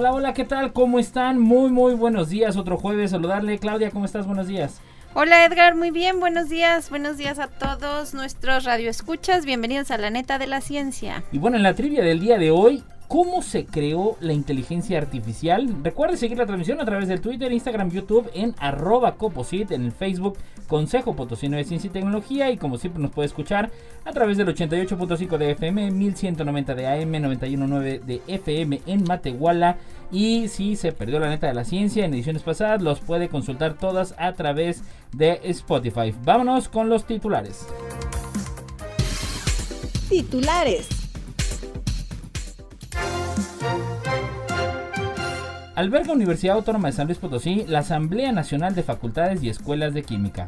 [0.00, 0.72] Hola, hola, ¿qué tal?
[0.72, 1.38] ¿Cómo están?
[1.38, 2.56] Muy, muy buenos días.
[2.56, 3.58] Otro jueves, saludarle.
[3.58, 4.26] Claudia, ¿cómo estás?
[4.26, 4.80] Buenos días.
[5.12, 10.08] Hola Edgar, muy bien, buenos días, buenos días a todos nuestros radioescuchas, bienvenidos a la
[10.08, 11.22] neta de la ciencia.
[11.32, 15.82] Y bueno, en la trivia del día de hoy, ¿cómo se creó la inteligencia artificial?
[15.82, 19.90] Recuerde seguir la transmisión a través del Twitter, Instagram, YouTube, en arroba coposit, en el
[19.90, 20.38] Facebook
[20.68, 23.72] Consejo Potosino de Ciencia y Tecnología y como siempre nos puede escuchar
[24.04, 29.78] a través del 88.5 de FM, 1190 de AM, 91.9 de FM en Matehuala
[30.12, 33.74] y si se perdió la neta de la ciencia en ediciones pasadas, los puede consultar
[33.74, 36.14] todas a través de Spotify.
[36.24, 37.66] Vámonos con los titulares.
[40.08, 40.99] Titulares.
[43.40, 43.89] Thank you.
[45.76, 50.02] Alberga Universidad Autónoma de San Luis Potosí la Asamblea Nacional de Facultades y Escuelas de
[50.02, 50.46] Química.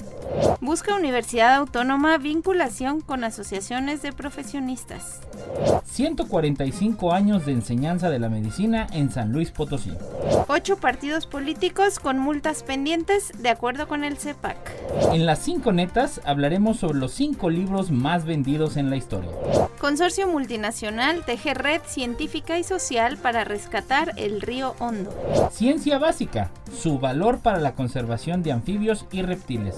[0.61, 5.21] Busca Universidad Autónoma vinculación con asociaciones de profesionistas.
[5.85, 9.93] 145 años de enseñanza de la medicina en San Luis Potosí.
[10.49, 14.57] Ocho partidos políticos con multas pendientes de acuerdo con el CEPAC.
[15.13, 19.31] En las cinco netas hablaremos sobre los cinco libros más vendidos en la historia.
[19.79, 25.13] Consorcio multinacional teje red científica y social para rescatar el río Hondo.
[25.51, 29.77] Ciencia básica, su valor para la conservación de anfibios y reptiles.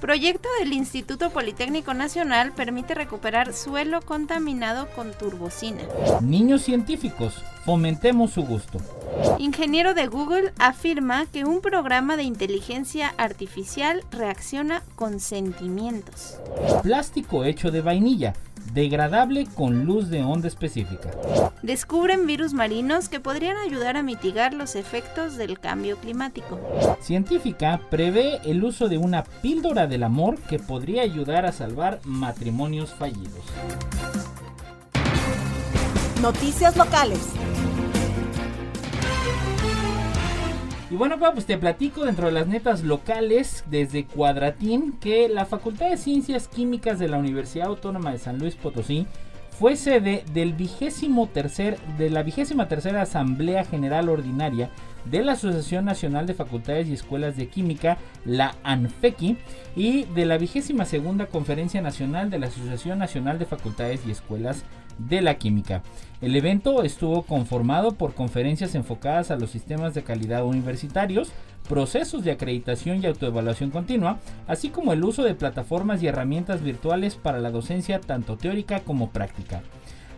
[0.00, 5.82] Proyecto del Instituto Politécnico Nacional permite recuperar suelo contaminado con turbocina.
[6.22, 8.78] Niños científicos, fomentemos su gusto.
[9.38, 16.38] Ingeniero de Google afirma que un programa de inteligencia artificial reacciona con sentimientos.
[16.82, 18.34] Plástico hecho de vainilla,
[18.72, 21.10] degradable con luz de onda específica.
[21.62, 26.60] Descubren virus marinos que podrían ayudar a mitigar los efectos del cambio climático.
[27.00, 32.90] Científica prevé el uso de una píldora del amor que podría ayudar a salvar matrimonios
[32.94, 33.44] fallidos.
[36.20, 37.20] Noticias locales.
[40.90, 45.88] Y bueno, pues te platico dentro de las netas locales desde Cuadratín que la Facultad
[45.88, 49.06] de Ciencias Químicas de la Universidad Autónoma de San Luis Potosí
[49.56, 54.70] fue sede del vigésimo tercer, de la vigésima tercera Asamblea General Ordinaria
[55.04, 59.36] de la Asociación Nacional de Facultades y Escuelas de Química, la ANFEQI,
[59.76, 64.64] y de la vigésima segunda Conferencia Nacional de la Asociación Nacional de Facultades y Escuelas
[64.98, 65.82] de la Química.
[66.20, 71.32] El evento estuvo conformado por conferencias enfocadas a los sistemas de calidad universitarios,
[71.66, 77.14] procesos de acreditación y autoevaluación continua, así como el uso de plataformas y herramientas virtuales
[77.14, 79.62] para la docencia tanto teórica como práctica.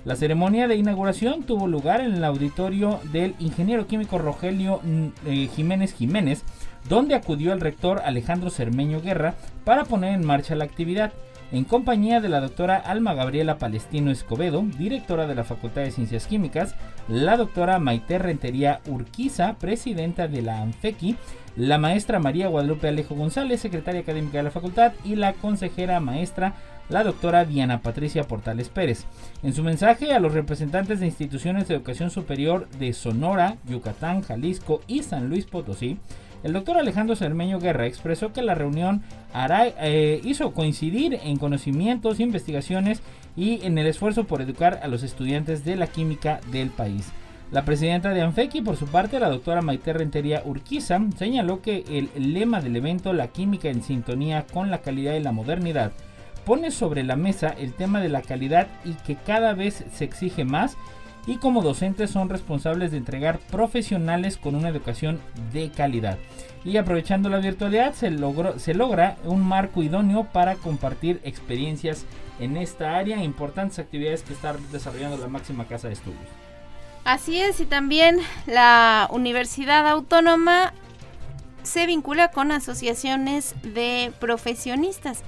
[0.05, 5.49] La ceremonia de inauguración tuvo lugar en el auditorio del ingeniero químico Rogelio mm, eh,
[5.55, 6.43] Jiménez Jiménez,
[6.89, 11.13] donde acudió el rector Alejandro Cermeño Guerra para poner en marcha la actividad
[11.53, 16.27] en compañía de la doctora Alma Gabriela Palestino Escobedo, directora de la Facultad de Ciencias
[16.27, 16.75] Químicas,
[17.09, 21.17] la doctora Maite Rentería Urquiza, presidenta de la ANFEQui,
[21.57, 26.55] la maestra María Guadalupe Alejo González, secretaria académica de la facultad, y la consejera maestra
[26.89, 29.05] la doctora Diana Patricia Portales Pérez.
[29.43, 34.81] En su mensaje a los representantes de instituciones de educación superior de Sonora, Yucatán, Jalisco
[34.87, 35.99] y San Luis Potosí,
[36.43, 39.03] el doctor Alejandro Cermeño Guerra expresó que la reunión
[39.35, 43.03] eh, hizo coincidir en conocimientos, investigaciones
[43.37, 47.13] y en el esfuerzo por educar a los estudiantes de la química del país.
[47.51, 52.33] La presidenta de ANFEQI, por su parte, la doctora Maite Rentería Urquiza, señaló que el
[52.33, 55.93] lema del evento, la química en sintonía con la calidad y la modernidad,
[56.45, 60.45] pone sobre la mesa el tema de la calidad y que cada vez se exige
[60.45, 60.77] más
[61.27, 65.21] y como docentes son responsables de entregar profesionales con una educación
[65.53, 66.19] de calidad.
[66.65, 72.05] Y aprovechando la virtualidad se, logra un marco idóneo para compartir experiencias
[72.41, 76.21] en esta área, importantes actividades que está desarrollando la máxima casa de estudios.
[77.05, 80.73] Así es, y también la Universidad Autónoma
[81.63, 85.23] se vincula con asociaciones de profesionistas.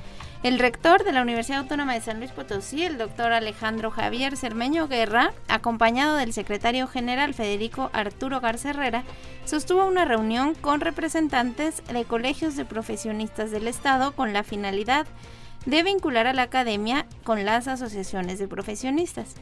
[0.44, 4.88] El rector de la Universidad Autónoma de San Luis Potosí, el doctor Alejandro Javier Cermeño
[4.88, 9.04] Guerra, acompañado del secretario general Federico Arturo Garza Herrera,
[9.46, 15.06] sostuvo una reunión con representantes de colegios de profesionistas del Estado con la finalidad
[15.64, 19.36] de vincular a la academia con las asociaciones de profesionistas.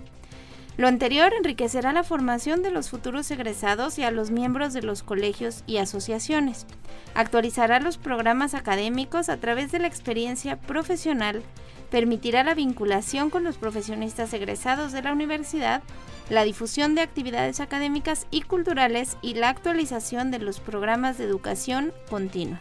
[0.78, 5.02] Lo anterior enriquecerá la formación de los futuros egresados y a los miembros de los
[5.02, 6.66] colegios y asociaciones.
[7.14, 11.42] Actualizará los programas académicos a través de la experiencia profesional,
[11.90, 15.82] permitirá la vinculación con los profesionistas egresados de la universidad,
[16.30, 21.92] la difusión de actividades académicas y culturales y la actualización de los programas de educación
[22.08, 22.60] continua.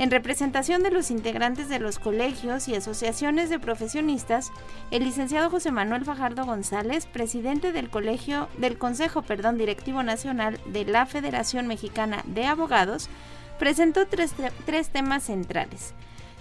[0.00, 4.50] En representación de los integrantes de los colegios y asociaciones de profesionistas,
[4.90, 10.86] el licenciado José Manuel Fajardo González, presidente del Colegio del Consejo, perdón, Directivo Nacional de
[10.86, 13.10] la Federación Mexicana de Abogados,
[13.58, 14.32] presentó tres,
[14.64, 15.92] tres temas centrales.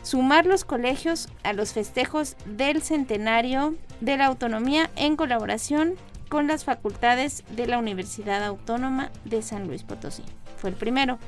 [0.04, 5.96] Sumar los colegios a los festejos del centenario de la autonomía en colaboración
[6.30, 10.24] con las facultades de la Universidad Autónoma de San Luis Potosí.
[10.56, 11.20] Fue el primero.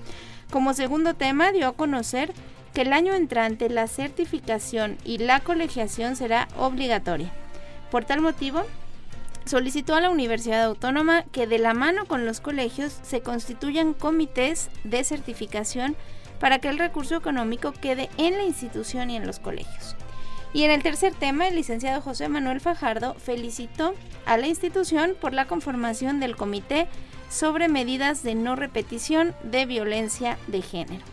[0.52, 2.34] Como segundo tema, dio a conocer
[2.74, 7.32] que el año entrante la certificación y la colegiación será obligatoria.
[7.90, 8.64] Por tal motivo,
[9.46, 14.70] solicitó a la Universidad Autónoma que de la mano con los colegios se constituyan comités
[14.84, 15.96] de certificación
[16.42, 19.96] para que el recurso económico quede en la institución y en los colegios.
[20.54, 23.94] Y en el tercer tema, el licenciado José Manuel Fajardo felicitó
[24.26, 26.90] a la institución por la conformación del comité
[27.32, 31.04] sobre medidas de no repetición de violencia de género.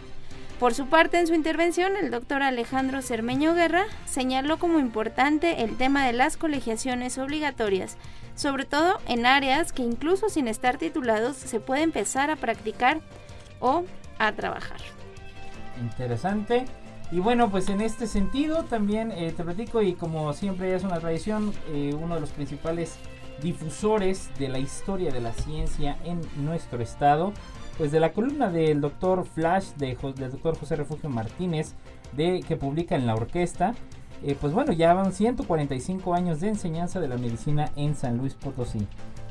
[0.59, 5.77] Por su parte, en su intervención, el doctor Alejandro Cermeño Guerra señaló como importante el
[5.77, 7.97] tema de las colegiaciones obligatorias,
[8.35, 13.01] sobre todo en áreas que incluso sin estar titulados se puede empezar a practicar
[13.61, 13.85] o
[14.19, 14.81] a trabajar.
[15.81, 16.65] Interesante.
[17.13, 20.99] Y bueno, pues en este sentido también eh, te platico y como siempre es una
[20.99, 22.97] tradición, eh, uno de los principales
[23.43, 27.33] difusores de la historia de la ciencia en nuestro estado,
[27.77, 31.75] pues de la columna del doctor Flash, de, del doctor José Refugio Martínez,
[32.17, 33.75] de, que publica en la orquesta,
[34.25, 38.35] eh, pues bueno, ya van 145 años de enseñanza de la medicina en San Luis
[38.35, 38.87] Potosí.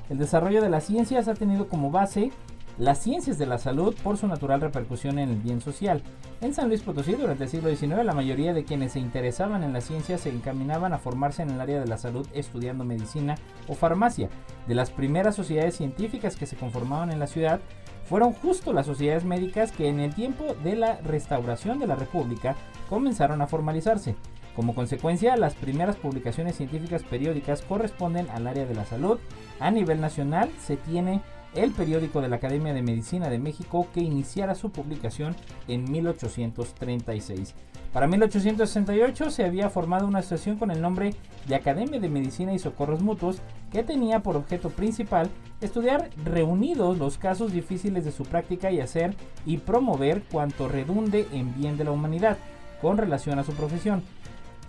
[0.10, 2.32] El desarrollo de las ciencias ha tenido como base
[2.78, 6.04] las ciencias de la salud por su natural repercusión en el bien social.
[6.42, 9.74] En San Luis Potosí, durante el siglo XIX, la mayoría de quienes se interesaban en
[9.74, 13.36] la ciencia se encaminaban a formarse en el área de la salud estudiando medicina
[13.68, 14.30] o farmacia.
[14.68, 17.60] De las primeras sociedades científicas que se conformaban en la ciudad,
[18.06, 22.56] fueron justo las sociedades médicas que en el tiempo de la restauración de la República
[22.90, 24.16] comenzaron a formalizarse.
[24.56, 29.20] Como consecuencia, las primeras publicaciones científicas periódicas corresponden al área de la salud.
[29.60, 31.22] A nivel nacional se tiene
[31.56, 35.36] el periódico de la Academia de Medicina de México que iniciara su publicación
[35.68, 37.56] en 1836.
[37.94, 41.16] Para 1868 se había formado una asociación con el nombre
[41.48, 43.38] de Academia de Medicina y Socorros Mutuos
[43.72, 45.30] que tenía por objeto principal
[45.62, 49.16] estudiar reunidos los casos difíciles de su práctica y hacer
[49.46, 52.38] y promover cuanto redunde en bien de la humanidad
[52.82, 54.04] con relación a su profesión.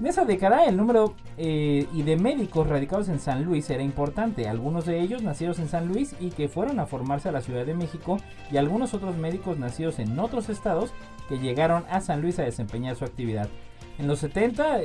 [0.00, 4.46] En esa década el número eh, y de médicos radicados en San Luis era importante,
[4.46, 7.66] algunos de ellos nacidos en San Luis y que fueron a formarse a la Ciudad
[7.66, 8.18] de México
[8.52, 10.92] y algunos otros médicos nacidos en otros estados
[11.28, 13.48] que llegaron a San Luis a desempeñar su actividad.
[13.98, 14.82] En los 70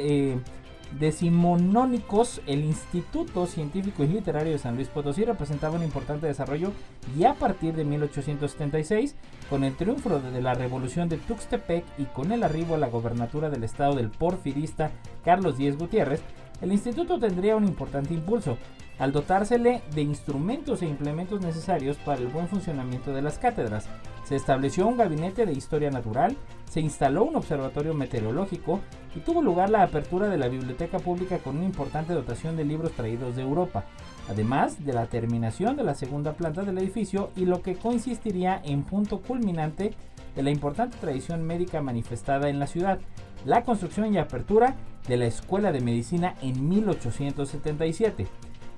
[1.00, 6.72] decimonónicos, el Instituto Científico y Literario de San Luis Potosí representaba un importante desarrollo
[7.18, 9.16] y a partir de 1876,
[9.50, 13.50] con el triunfo de la revolución de Tuxtepec y con el arribo a la gobernatura
[13.50, 14.92] del estado del porfirista
[15.24, 16.22] Carlos Díez Gutiérrez,
[16.64, 18.58] el instituto tendría un importante impulso,
[18.98, 23.90] al dotársele de instrumentos e implementos necesarios para el buen funcionamiento de las cátedras.
[24.24, 26.38] Se estableció un gabinete de historia natural,
[26.70, 28.80] se instaló un observatorio meteorológico
[29.14, 32.94] y tuvo lugar la apertura de la biblioteca pública con una importante dotación de libros
[32.94, 33.84] traídos de Europa,
[34.30, 38.84] además de la terminación de la segunda planta del edificio y lo que consistiría en
[38.84, 39.94] punto culminante
[40.34, 43.00] de la importante tradición médica manifestada en la ciudad,
[43.46, 44.76] la construcción y apertura
[45.08, 48.28] de la Escuela de Medicina en 1877.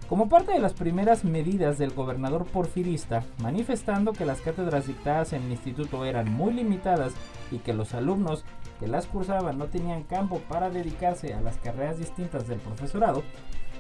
[0.10, 5.44] Como parte de las primeras medidas del gobernador porfirista, manifestando que las cátedras dictadas en
[5.44, 7.14] el instituto eran muy limitadas
[7.52, 8.46] y que los alumnos
[8.80, 13.24] que las cursaban no tenían campo para dedicarse a las carreras distintas del profesorado,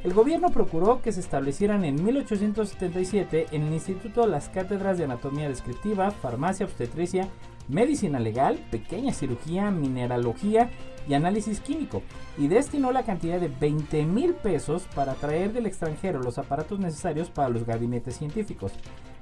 [0.03, 5.49] el gobierno procuró que se establecieran en 1877 en el instituto las cátedras de anatomía
[5.49, 7.27] descriptiva, farmacia obstetricia,
[7.67, 10.69] medicina legal, pequeña cirugía, mineralogía
[11.07, 12.01] y análisis químico,
[12.37, 17.29] y destinó la cantidad de 20 mil pesos para traer del extranjero los aparatos necesarios
[17.29, 18.71] para los gabinetes científicos.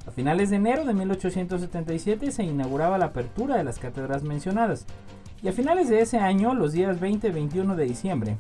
[0.08, 4.86] A finales de enero de 1877 se inauguraba la apertura de las cátedras mencionadas,
[5.42, 8.38] y a finales de ese año, los días 20 y 21 de diciembre,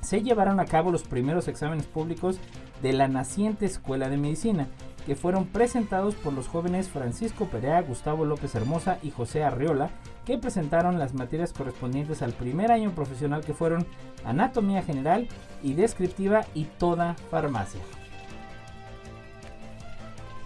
[0.00, 2.38] se llevaron a cabo los primeros exámenes públicos
[2.82, 4.68] de la naciente Escuela de Medicina,
[5.06, 9.90] que fueron presentados por los jóvenes Francisco Perea, Gustavo López Hermosa y José Arriola,
[10.24, 13.86] que presentaron las materias correspondientes al primer año profesional que fueron
[14.24, 15.28] Anatomía General
[15.62, 17.80] y Descriptiva y toda farmacia.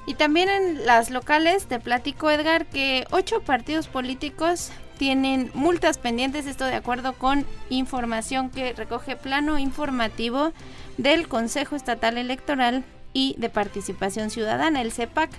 [0.07, 6.47] Y también en las locales te platico, Edgar, que ocho partidos políticos tienen multas pendientes,
[6.47, 10.53] esto de acuerdo con información que recoge plano informativo
[10.97, 15.31] del Consejo Estatal Electoral y de Participación Ciudadana, el CEPAC,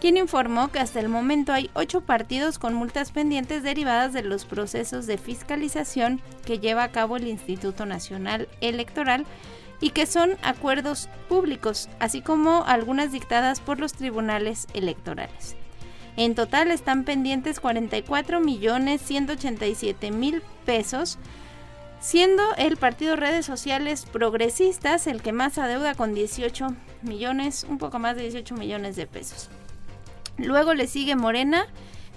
[0.00, 4.44] quien informó que hasta el momento hay ocho partidos con multas pendientes derivadas de los
[4.44, 9.24] procesos de fiscalización que lleva a cabo el Instituto Nacional Electoral
[9.80, 15.56] y que son acuerdos públicos, así como algunas dictadas por los tribunales electorales.
[16.16, 21.18] En total están pendientes 44 millones 187 mil pesos,
[22.00, 26.68] siendo el partido Redes Sociales Progresistas el que más adeuda con 18
[27.02, 29.48] millones, un poco más de 18 millones de pesos.
[30.38, 31.66] Luego le sigue Morena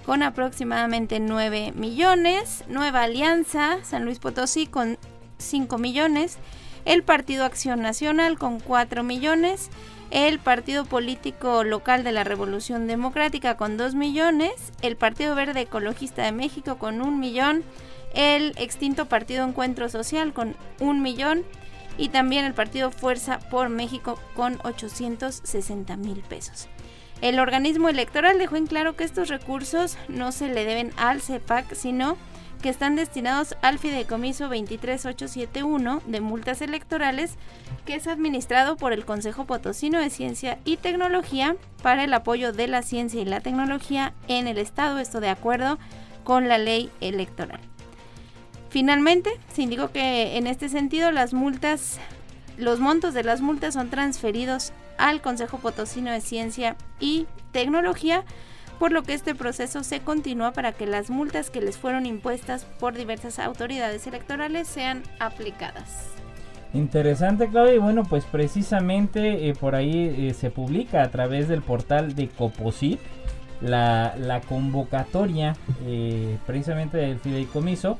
[0.04, 4.98] con aproximadamente 9 millones, Nueva Alianza, San Luis Potosí con
[5.38, 6.38] 5 millones,
[6.84, 9.70] el Partido Acción Nacional con 4 millones,
[10.10, 16.24] el Partido Político Local de la Revolución Democrática con 2 millones, el Partido Verde Ecologista
[16.24, 17.62] de México con 1 millón,
[18.14, 21.44] el extinto Partido Encuentro Social con 1 millón
[21.96, 26.68] y también el Partido Fuerza por México con 860 mil pesos.
[27.20, 31.74] El organismo electoral dejó en claro que estos recursos no se le deben al CEPAC,
[31.74, 32.16] sino
[32.62, 37.34] que están destinados al fideicomiso 23871 de multas electorales,
[37.84, 42.68] que es administrado por el Consejo Potosino de Ciencia y Tecnología para el apoyo de
[42.68, 45.78] la ciencia y la tecnología en el Estado, esto de acuerdo
[46.24, 47.60] con la ley electoral.
[48.70, 51.98] Finalmente, se indicó que en este sentido las multas,
[52.56, 58.24] los montos de las multas son transferidos al Consejo Potosino de Ciencia y Tecnología
[58.80, 62.64] por lo que este proceso se continúa para que las multas que les fueron impuestas
[62.64, 66.08] por diversas autoridades electorales sean aplicadas.
[66.72, 67.74] Interesante, Claudia.
[67.74, 72.28] Y bueno, pues precisamente eh, por ahí eh, se publica a través del portal de
[72.28, 72.98] Coposit
[73.60, 77.98] la, la convocatoria eh, precisamente del fideicomiso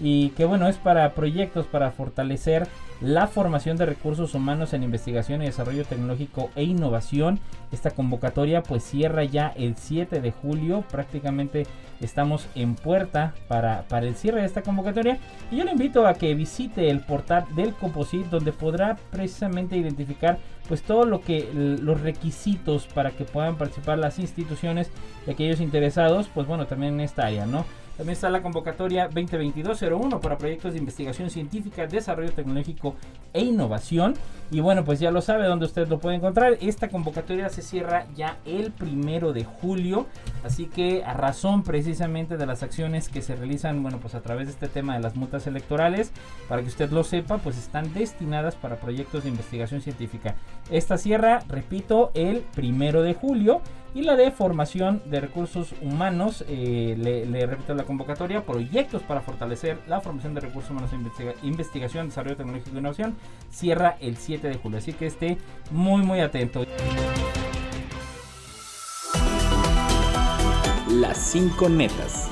[0.00, 2.68] y que bueno es para proyectos para fortalecer
[3.00, 7.38] la formación de recursos humanos en investigación y desarrollo tecnológico e innovación.
[7.70, 11.66] Esta convocatoria pues cierra ya el 7 de julio, prácticamente
[12.00, 15.18] estamos en puerta para, para el cierre de esta convocatoria
[15.50, 20.38] y yo le invito a que visite el portal del Composit donde podrá precisamente identificar
[20.68, 24.90] pues todo lo que los requisitos para que puedan participar las instituciones
[25.26, 27.64] y aquellos interesados pues bueno también en esta área, ¿no?
[27.98, 32.94] También está la convocatoria 2022-01 para proyectos de investigación científica, desarrollo tecnológico
[33.32, 34.14] e innovación.
[34.52, 36.56] Y bueno, pues ya lo sabe dónde usted lo puede encontrar.
[36.60, 40.06] Esta convocatoria se cierra ya el primero de julio.
[40.44, 44.46] Así que a razón precisamente de las acciones que se realizan, bueno, pues a través
[44.46, 46.12] de este tema de las multas electorales,
[46.48, 50.36] para que usted lo sepa, pues están destinadas para proyectos de investigación científica.
[50.70, 53.60] Esta cierra, repito, el primero de julio.
[53.94, 59.78] Y la de formación de recursos humanos, eh, le, repito la convocatoria, proyectos para fortalecer
[59.86, 63.16] la formación de recursos humanos e investigación, desarrollo tecnológico e innovación,
[63.50, 64.78] cierra el 7 de julio.
[64.78, 65.38] Así que esté
[65.70, 66.64] muy, muy atento.
[70.90, 72.30] Las 5 netas.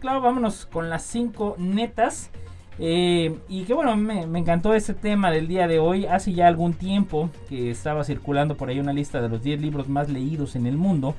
[0.00, 2.30] Claro, vámonos con las 5 netas.
[2.78, 6.06] Eh, y que bueno, me, encantó ese tema del día de hoy.
[6.06, 9.88] Hace ya algún tiempo que estaba circulando por ahí una lista de los 10 libros
[9.88, 11.14] más leídos en el mundo.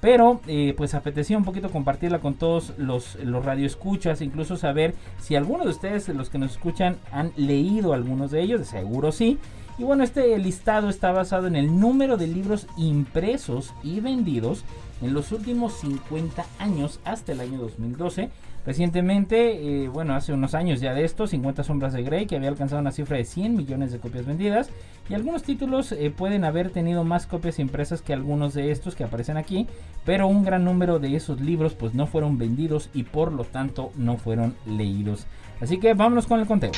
[0.00, 5.36] Pero eh, pues apetecía un poquito compartirla con todos los, los radioescuchas, incluso saber si
[5.36, 9.38] algunos de ustedes, los que nos escuchan, han leído algunos de ellos, de seguro sí.
[9.78, 14.64] Y bueno, este listado está basado en el número de libros impresos y vendidos
[15.02, 18.30] en los últimos 50 años hasta el año 2012
[18.66, 22.48] Recientemente, eh, bueno, hace unos años ya de esto, 50 sombras de Grey, que había
[22.48, 24.70] alcanzado una cifra de 100 millones de copias vendidas.
[25.08, 29.04] Y algunos títulos eh, pueden haber tenido más copias impresas que algunos de estos que
[29.04, 29.68] aparecen aquí.
[30.04, 33.92] Pero un gran número de esos libros pues no fueron vendidos y por lo tanto
[33.94, 35.26] no fueron leídos.
[35.60, 36.72] Así que vámonos con el conteo.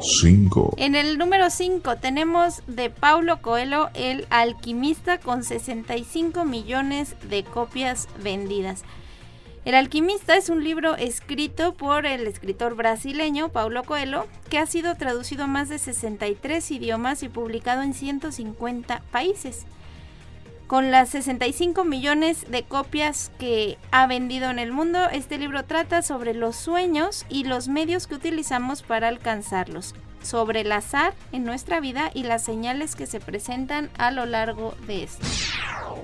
[0.00, 0.74] 5.
[0.78, 8.08] En el número 5 tenemos de Paulo Coelho, el alquimista, con 65 millones de copias
[8.22, 8.82] vendidas.
[9.64, 14.94] El alquimista es un libro escrito por el escritor brasileño Paulo Coelho, que ha sido
[14.96, 19.64] traducido a más de 63 idiomas y publicado en 150 países.
[20.66, 26.02] Con las 65 millones de copias que ha vendido en el mundo, este libro trata
[26.02, 29.94] sobre los sueños y los medios que utilizamos para alcanzarlos
[30.24, 34.74] sobre el azar en nuestra vida y las señales que se presentan a lo largo
[34.86, 35.26] de esto.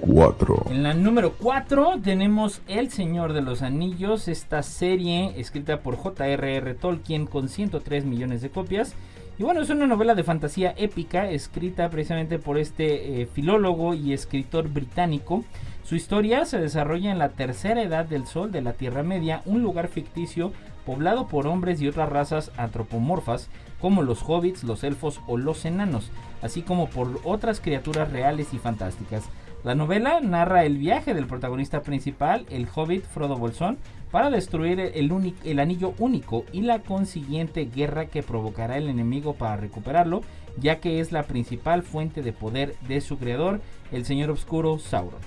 [0.00, 0.66] 4.
[0.70, 6.74] En la número 4 tenemos El Señor de los Anillos, esta serie escrita por J.R.R.
[6.74, 8.94] Tolkien con 103 millones de copias.
[9.38, 14.12] Y bueno, es una novela de fantasía épica escrita precisamente por este eh, filólogo y
[14.12, 15.44] escritor británico.
[15.82, 19.62] Su historia se desarrolla en la tercera edad del Sol de la Tierra Media, un
[19.62, 20.52] lugar ficticio
[20.84, 23.48] poblado por hombres y otras razas antropomorfas
[23.80, 26.10] como los hobbits, los elfos o los enanos,
[26.42, 29.24] así como por otras criaturas reales y fantásticas.
[29.62, 33.76] La novela narra el viaje del protagonista principal, el hobbit Frodo Bolsón,
[34.10, 39.56] para destruir el, el, anillo único y la consiguiente guerra que provocará el enemigo para
[39.56, 40.22] recuperarlo,
[40.56, 43.60] ya que es la principal fuente de poder de su creador,
[43.92, 45.20] el señor oscuro Sauron.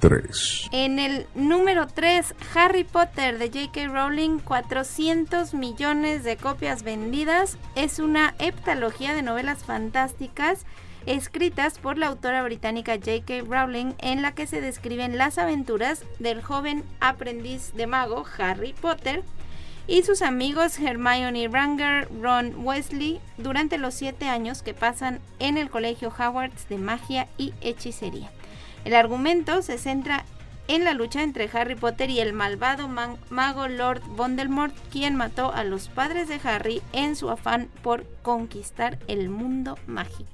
[0.00, 0.68] 3.
[0.72, 3.88] En el número 3, Harry Potter de J.K.
[3.88, 7.58] Rowling, 400 millones de copias vendidas.
[7.74, 10.66] Es una heptalogía de novelas fantásticas
[11.06, 13.42] escritas por la autora británica J.K.
[13.48, 19.22] Rowling en la que se describen las aventuras del joven aprendiz de mago Harry Potter
[19.86, 25.70] y sus amigos Hermione Ranger, Ron Wesley durante los siete años que pasan en el
[25.70, 28.30] colegio Hogwarts de magia y hechicería.
[28.86, 30.24] El argumento se centra
[30.68, 35.64] en la lucha entre Harry Potter y el malvado mago Lord Voldemort, quien mató a
[35.64, 40.30] los padres de Harry en su afán por conquistar el mundo mágico.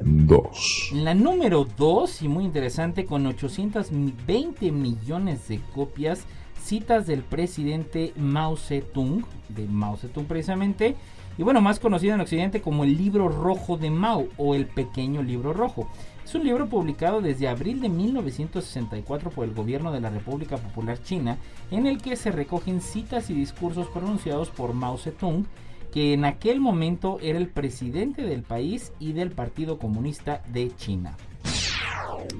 [0.00, 0.90] 2.
[0.92, 6.24] La número 2, y muy interesante, con 820 millones de copias,
[6.62, 10.94] citas del presidente Mao Zedong, de Mao Zedong precisamente,
[11.36, 15.20] y bueno, más conocido en Occidente como el libro rojo de Mao o el pequeño
[15.24, 15.88] libro rojo.
[16.26, 21.00] Es un libro publicado desde abril de 1964 por el gobierno de la República Popular
[21.00, 21.38] China,
[21.70, 25.46] en el que se recogen citas y discursos pronunciados por Mao Zedong,
[25.92, 31.16] que en aquel momento era el presidente del país y del Partido Comunista de China.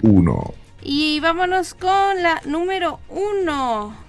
[0.02, 0.54] 1.
[0.82, 4.05] Y vámonos con la número 1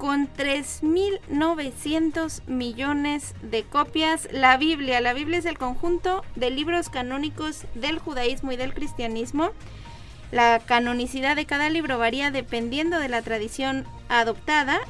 [0.00, 4.28] con 3.900 millones de copias.
[4.32, 5.02] La Biblia.
[5.02, 9.50] La Biblia es el conjunto de libros canónicos del judaísmo y del cristianismo.
[10.32, 14.80] La canonicidad de cada libro varía dependiendo de la tradición adoptada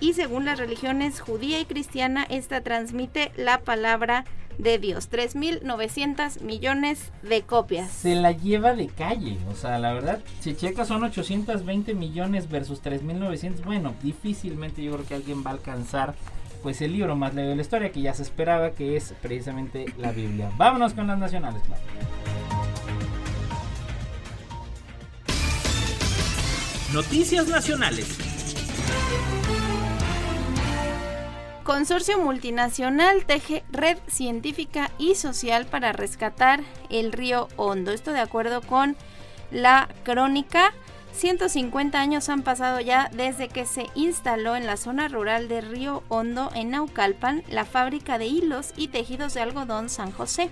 [0.00, 4.24] y según las religiones judía y cristiana, esta transmite la palabra
[4.58, 5.10] Dios.
[5.10, 7.90] 3.900 millones de copias.
[7.90, 9.38] Se la lleva de calle.
[9.50, 13.64] O sea, la verdad, si checa son 820 millones versus 3.900.
[13.64, 16.14] Bueno, difícilmente yo creo que alguien va a alcanzar
[16.62, 19.86] pues el libro más leído de la historia que ya se esperaba, que es precisamente
[19.98, 20.50] la Biblia.
[20.56, 21.62] Vámonos con las nacionales.
[26.92, 28.18] Noticias nacionales.
[31.66, 37.90] Consorcio multinacional teje red científica y social para rescatar el río Hondo.
[37.90, 38.96] Esto de acuerdo con
[39.50, 40.72] la crónica.
[41.12, 46.04] 150 años han pasado ya desde que se instaló en la zona rural de Río
[46.08, 50.50] Hondo, en Naucalpan, la fábrica de hilos y tejidos de algodón San José.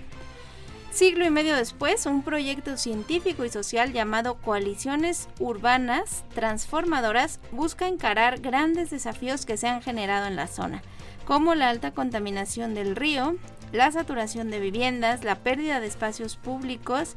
[0.91, 8.41] Siglo y medio después, un proyecto científico y social llamado Coaliciones Urbanas Transformadoras busca encarar
[8.41, 10.81] grandes desafíos que se han generado en la zona
[11.25, 13.35] como la alta contaminación del río,
[13.71, 17.15] la saturación de viviendas, la pérdida de espacios públicos,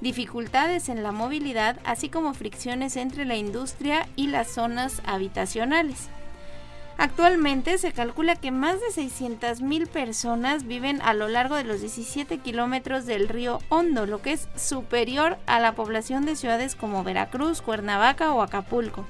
[0.00, 6.08] dificultades en la movilidad, así como fricciones entre la industria y las zonas habitacionales.
[6.96, 12.38] Actualmente se calcula que más de 600.000 personas viven a lo largo de los 17
[12.38, 17.62] kilómetros del río Hondo, lo que es superior a la población de ciudades como Veracruz,
[17.62, 19.06] Cuernavaca o Acapulco.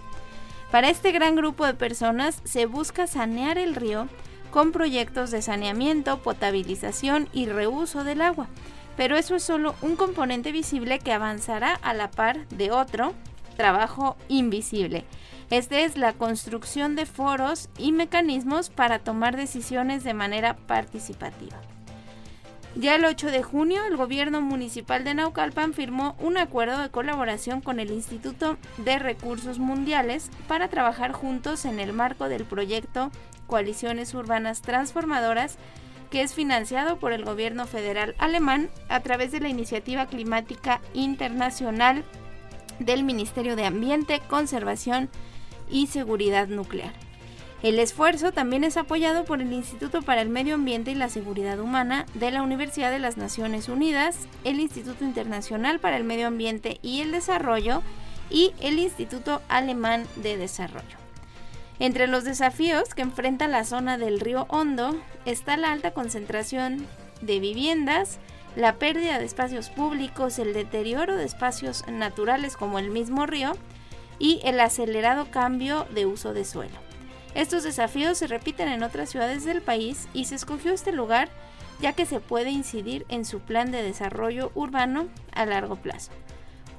[0.70, 4.06] Para este gran grupo de personas se busca sanear el río
[4.50, 8.48] con proyectos de saneamiento, potabilización y reuso del agua.
[8.96, 13.14] Pero eso es solo un componente visible que avanzará a la par de otro
[13.56, 15.04] trabajo invisible.
[15.50, 21.60] Este es la construcción de foros y mecanismos para tomar decisiones de manera participativa.
[22.76, 27.60] Ya el 8 de junio, el gobierno municipal de Naucalpan firmó un acuerdo de colaboración
[27.60, 33.10] con el Instituto de Recursos Mundiales para trabajar juntos en el marco del proyecto
[33.48, 35.58] Coaliciones Urbanas Transformadoras,
[36.10, 42.04] que es financiado por el gobierno federal alemán a través de la Iniciativa Climática Internacional
[42.78, 45.10] del Ministerio de Ambiente, Conservación
[45.68, 47.09] y Seguridad Nuclear.
[47.62, 51.60] El esfuerzo también es apoyado por el Instituto para el Medio Ambiente y la Seguridad
[51.60, 56.78] Humana de la Universidad de las Naciones Unidas, el Instituto Internacional para el Medio Ambiente
[56.80, 57.82] y el Desarrollo
[58.30, 60.96] y el Instituto Alemán de Desarrollo.
[61.80, 64.96] Entre los desafíos que enfrenta la zona del río Hondo
[65.26, 66.86] está la alta concentración
[67.20, 68.20] de viviendas,
[68.56, 73.52] la pérdida de espacios públicos, el deterioro de espacios naturales como el mismo río
[74.18, 76.89] y el acelerado cambio de uso de suelo.
[77.34, 81.28] Estos desafíos se repiten en otras ciudades del país y se escogió este lugar
[81.80, 86.12] ya que se puede incidir en su plan de desarrollo urbano a largo plazo.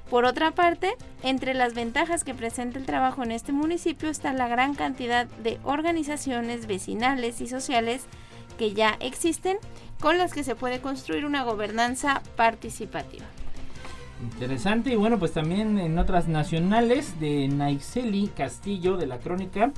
[0.09, 0.91] Por otra parte,
[1.23, 5.57] entre las ventajas que presenta el trabajo en este municipio está la gran cantidad de
[5.63, 8.03] organizaciones vecinales y sociales
[8.57, 9.57] que ya existen
[10.01, 13.25] con las que se puede construir una gobernanza participativa.
[14.21, 19.71] Interesante y bueno, pues también en otras nacionales de Naiseli Castillo de la Crónica.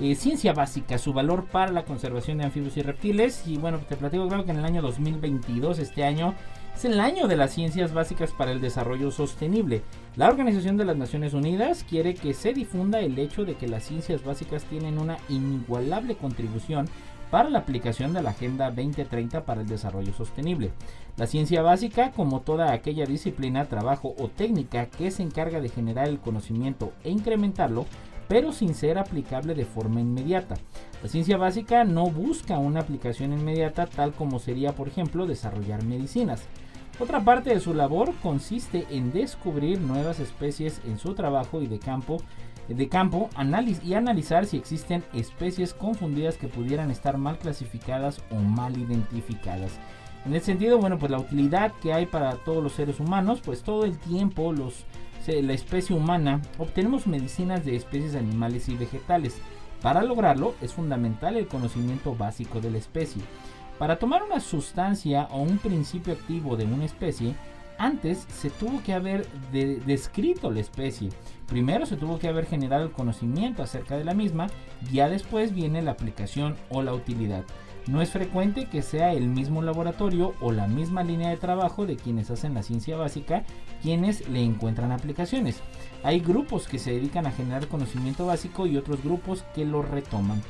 [0.00, 3.42] Eh, ciencia básica, su valor para la conservación de anfibios y reptiles.
[3.46, 6.34] Y bueno, te platico claro que en el año 2022, este año,
[6.76, 9.82] es el año de las ciencias básicas para el desarrollo sostenible.
[10.14, 13.84] La Organización de las Naciones Unidas quiere que se difunda el hecho de que las
[13.84, 16.88] ciencias básicas tienen una inigualable contribución
[17.32, 20.70] para la aplicación de la Agenda 2030 para el Desarrollo Sostenible.
[21.16, 26.06] La ciencia básica, como toda aquella disciplina, trabajo o técnica que se encarga de generar
[26.08, 27.86] el conocimiento e incrementarlo,
[28.28, 30.56] pero sin ser aplicable de forma inmediata.
[31.02, 36.42] La ciencia básica no busca una aplicación inmediata tal como sería, por ejemplo, desarrollar medicinas.
[37.00, 41.78] Otra parte de su labor consiste en descubrir nuevas especies en su trabajo y de
[41.78, 42.18] campo,
[42.68, 43.30] de campo
[43.84, 49.72] y analizar si existen especies confundidas que pudieran estar mal clasificadas o mal identificadas.
[50.26, 53.62] En ese sentido, bueno, pues la utilidad que hay para todos los seres humanos, pues
[53.62, 54.84] todo el tiempo los,
[55.26, 59.36] la especie humana obtenemos medicinas de especies animales y vegetales.
[59.82, 63.22] Para lograrlo es fundamental el conocimiento básico de la especie.
[63.78, 67.34] Para tomar una sustancia o un principio activo de una especie,
[67.78, 71.10] antes se tuvo que haber descrito la especie.
[71.46, 74.48] Primero se tuvo que haber generado el conocimiento acerca de la misma,
[74.92, 77.44] ya después viene la aplicación o la utilidad.
[77.88, 81.96] No es frecuente que sea el mismo laboratorio o la misma línea de trabajo de
[81.96, 83.44] quienes hacen la ciencia básica
[83.80, 85.62] quienes le encuentran aplicaciones.
[86.02, 90.42] Hay grupos que se dedican a generar conocimiento básico y otros grupos que lo retoman.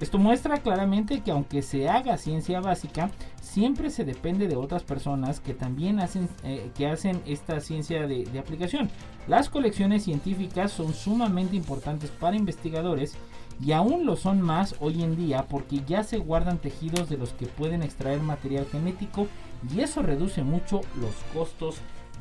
[0.00, 5.38] Esto muestra claramente que aunque se haga ciencia básica, siempre se depende de otras personas
[5.38, 8.90] que también hacen, eh, que hacen esta ciencia de, de aplicación.
[9.28, 13.14] Las colecciones científicas son sumamente importantes para investigadores
[13.62, 17.32] y aún lo son más hoy en día porque ya se guardan tejidos de los
[17.32, 19.26] que pueden extraer material genético
[19.74, 21.76] y eso reduce mucho los costos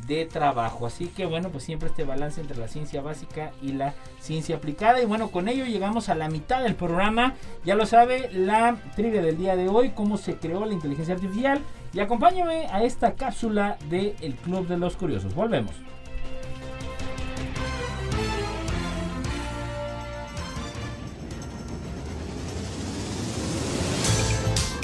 [0.07, 0.85] de trabajo.
[0.85, 5.01] Así que bueno, pues siempre este balance entre la ciencia básica y la ciencia aplicada.
[5.01, 7.35] Y bueno, con ello llegamos a la mitad del programa.
[7.65, 11.61] Ya lo sabe, la trivia del día de hoy, cómo se creó la inteligencia artificial.
[11.93, 15.33] Y acompáñame a esta cápsula del el Club de los Curiosos.
[15.33, 15.73] Volvemos.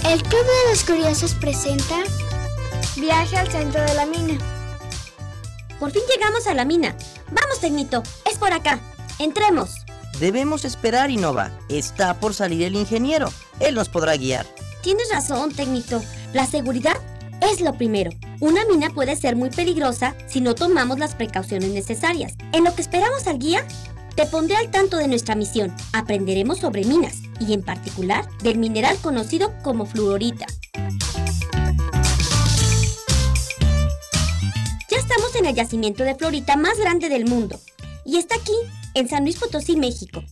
[0.08, 1.96] El Club de los Curiosos presenta
[2.96, 4.38] Viaje al centro de la mina.
[5.80, 6.96] Por fin llegamos a la mina.
[7.32, 8.80] Vamos, Tecnito, es por acá.
[9.18, 9.72] Entremos.
[10.20, 11.50] Debemos esperar, Innova.
[11.70, 13.34] Está por salir el ingeniero.
[13.60, 14.46] Él nos podrá guiar.
[14.84, 16.02] Tienes razón, Tecnito.
[16.34, 16.98] La seguridad
[17.42, 18.12] es lo primero.
[18.40, 22.36] Una mina puede ser muy peligrosa si no tomamos las precauciones necesarias.
[22.54, 23.66] En lo que esperamos al guía,
[24.16, 25.76] te pondré al tanto de nuestra misión.
[25.94, 30.46] Aprenderemos sobre minas y en particular del mineral conocido como fluorita.
[35.08, 37.60] Estamos en el yacimiento de Florita más grande del mundo
[38.04, 38.52] y está aquí,
[38.96, 40.24] en San Luis Potosí, México,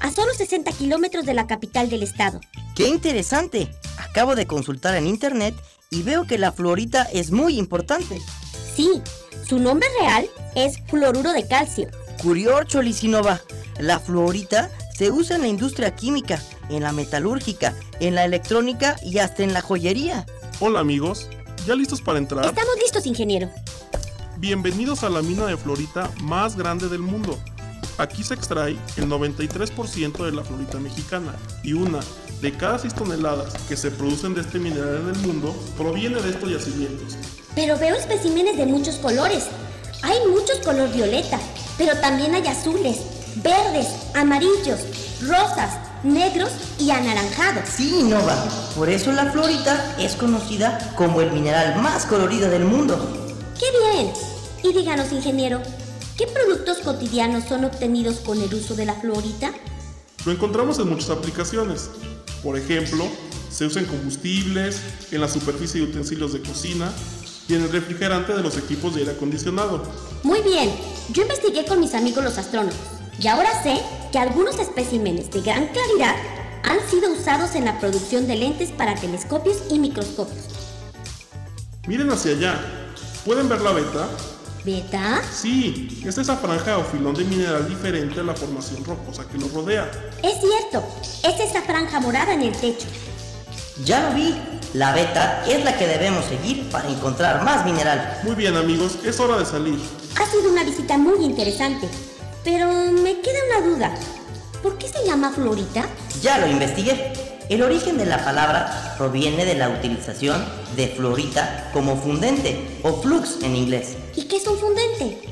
[0.00, 2.40] a solo 60 kilómetros de la capital del estado.
[2.74, 3.70] ¡Qué interesante!
[3.98, 5.54] Acabo de consultar en internet
[5.90, 8.20] y veo que la Florita es muy importante.
[8.74, 9.02] Sí,
[9.46, 11.88] su nombre real es fluoruro de calcio.
[12.20, 13.40] Curioso, Licinova.
[13.78, 19.18] La fluorita se usa en la industria química, en la metalúrgica, en la electrónica y
[19.18, 20.26] hasta en la joyería.
[20.60, 21.28] Hola amigos,
[21.66, 22.44] ¿ya listos para entrar?
[22.44, 23.50] Estamos listos, ingeniero.
[24.36, 27.38] Bienvenidos a la mina de florita más grande del mundo.
[27.98, 32.00] Aquí se extrae el 93% de la florita mexicana y una
[32.40, 36.30] de cada 6 toneladas que se producen de este mineral en el mundo proviene de
[36.30, 37.16] estos yacimientos.
[37.54, 39.48] Pero veo especímenes de muchos colores.
[40.02, 41.38] Hay muchos color violeta,
[41.78, 42.98] pero también hay azules,
[43.36, 44.80] verdes, amarillos,
[45.22, 47.68] rosas, negros y anaranjados.
[47.68, 48.36] Sí, Nova.
[48.76, 53.34] Por eso la florita es conocida como el mineral más colorido del mundo.
[53.58, 54.12] ¡Qué bien!
[54.62, 55.60] Y díganos, ingeniero,
[56.16, 59.52] ¿qué productos cotidianos son obtenidos con el uso de la fluorita?
[60.24, 61.90] Lo encontramos en muchas aplicaciones.
[62.42, 63.06] Por ejemplo,
[63.50, 64.80] se usa en combustibles,
[65.10, 66.92] en la superficie de utensilios de cocina
[67.48, 69.82] y en el refrigerante de los equipos de aire acondicionado.
[70.22, 70.70] Muy bien,
[71.10, 72.76] yo investigué con mis amigos los astrónomos
[73.18, 76.16] y ahora sé que algunos especímenes de gran claridad
[76.62, 80.46] han sido usados en la producción de lentes para telescopios y microscopios.
[81.86, 82.60] Miren hacia allá.
[83.24, 84.08] ¿Pueden ver la beta?
[84.64, 85.20] ¿Beta?
[85.32, 89.48] Sí, es esa franja o filón de mineral diferente a la formación rocosa que lo
[89.48, 89.90] rodea.
[90.22, 90.84] Es cierto,
[91.24, 92.86] es esa franja morada en el techo.
[93.84, 94.34] Ya lo vi.
[94.74, 98.20] La beta es la que debemos seguir para encontrar más mineral.
[98.22, 99.78] Muy bien amigos, es hora de salir.
[100.20, 101.88] Ha sido una visita muy interesante,
[102.44, 103.94] pero me queda una duda.
[104.62, 105.86] ¿Por qué se llama Florita?
[106.22, 107.12] Ya lo investigué.
[107.48, 110.44] El origen de la palabra proviene de la utilización
[110.76, 113.96] de fluorita como fundente o flux en inglés.
[114.16, 115.28] ¿Y qué es un fundente?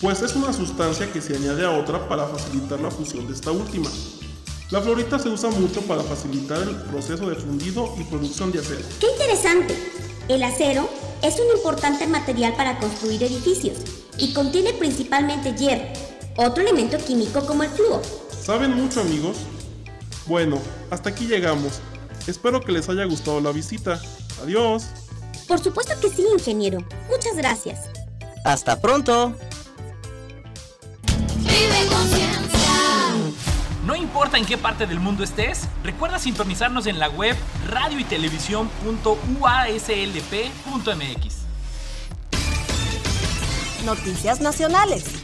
[0.00, 3.50] Pues es una sustancia que se añade a otra para facilitar la fusión de esta
[3.50, 3.90] última.
[4.70, 8.84] La florita se usa mucho para facilitar el proceso de fundido y producción de acero.
[9.00, 9.74] ¡Qué interesante!
[10.28, 10.90] El acero
[11.22, 13.78] es un importante material para construir edificios
[14.18, 15.86] y contiene principalmente hierro,
[16.36, 18.02] otro elemento químico como el flúor.
[18.30, 19.38] ¿Saben mucho amigos?
[20.26, 21.80] Bueno, hasta aquí llegamos.
[22.26, 23.98] Espero que les haya gustado la visita.
[24.42, 24.84] Adiós.
[25.46, 26.80] Por supuesto que sí, ingeniero.
[27.08, 27.86] Muchas gracias.
[28.44, 29.34] Hasta pronto.
[33.88, 37.34] No importa en qué parte del mundo estés, recuerda sintonizarnos en la web
[37.70, 38.04] radio y
[43.86, 45.17] Noticias nacionales.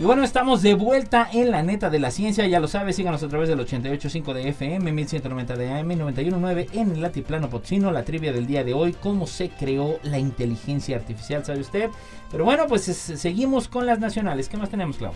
[0.00, 2.46] Y bueno, estamos de vuelta en la neta de la ciencia.
[2.46, 6.92] Ya lo sabes, síganos a través del 88.5 de FM, 1190 de AM, 91.9 en
[6.92, 7.90] el Latiplano Potsino.
[7.90, 11.90] La trivia del día de hoy, cómo se creó la inteligencia artificial, ¿sabe usted?
[12.30, 14.48] Pero bueno, pues seguimos con las nacionales.
[14.48, 15.14] ¿Qué más tenemos, Clau?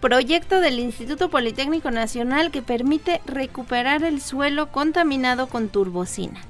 [0.00, 6.40] Proyecto del Instituto Politécnico Nacional que permite recuperar el suelo contaminado con turbocina.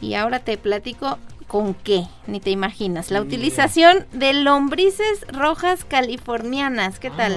[0.00, 1.18] Y ahora te platico
[1.52, 2.06] ¿Con qué?
[2.26, 3.10] Ni te imaginas.
[3.10, 6.98] La utilización de lombrices rojas californianas.
[6.98, 7.36] ¿Qué tal?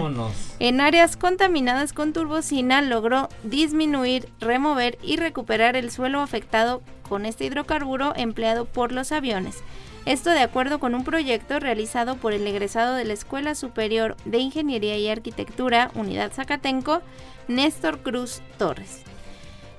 [0.60, 7.44] En áreas contaminadas con turbocina logró disminuir, remover y recuperar el suelo afectado con este
[7.44, 9.58] hidrocarburo empleado por los aviones.
[10.06, 14.38] Esto de acuerdo con un proyecto realizado por el egresado de la Escuela Superior de
[14.38, 17.02] Ingeniería y Arquitectura, Unidad Zacatenco,
[17.50, 19.02] Néstor Cruz Torres.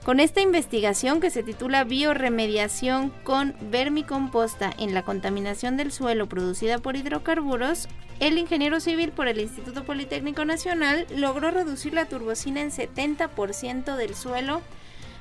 [0.07, 6.79] Con esta investigación que se titula Bioremediación con vermicomposta en la contaminación del suelo producida
[6.79, 7.89] por hidrocarburos,
[8.21, 14.15] el ingeniero civil por el Instituto Politécnico Nacional logró reducir la turbocina en 70% del
[14.15, 14.63] suelo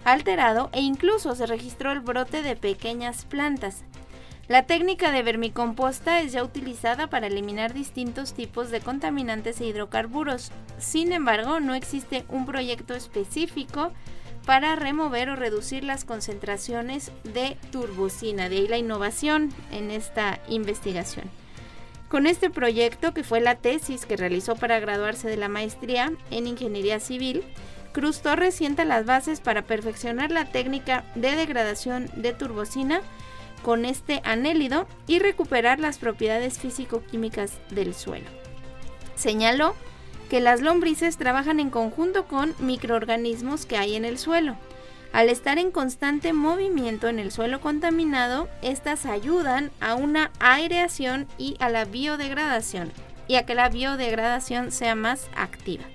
[0.04, 3.82] alterado e incluso se registró el brote de pequeñas plantas.
[4.48, 10.52] La técnica de vermicomposta es ya utilizada para eliminar distintos tipos de contaminantes e hidrocarburos.
[10.78, 13.92] Sin embargo, no existe un proyecto específico
[14.46, 18.50] para remover o reducir las concentraciones de turbocina.
[18.50, 21.30] De ahí la innovación en esta investigación.
[22.10, 26.48] Con este proyecto, que fue la tesis que realizó para graduarse de la maestría en
[26.48, 27.44] Ingeniería Civil,
[27.92, 33.02] Cruz Torres sienta las bases para perfeccionar la técnica de degradación de turbocina
[33.64, 38.30] con este anélido y recuperar las propiedades físico-químicas del suelo.
[39.16, 39.76] Señaló
[40.30, 44.56] que las lombrices trabajan en conjunto con microorganismos que hay en el suelo.
[45.14, 51.56] Al estar en constante movimiento en el suelo contaminado, estas ayudan a una aireación y
[51.60, 52.92] a la biodegradación,
[53.28, 55.86] y a que la biodegradación sea más activa.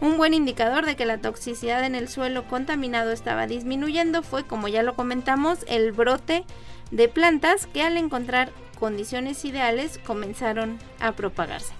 [0.00, 4.68] Un buen indicador de que la toxicidad en el suelo contaminado estaba disminuyendo fue, como
[4.68, 6.44] ya lo comentamos, el brote
[6.90, 11.72] de plantas que al encontrar condiciones ideales comenzaron a propagarse.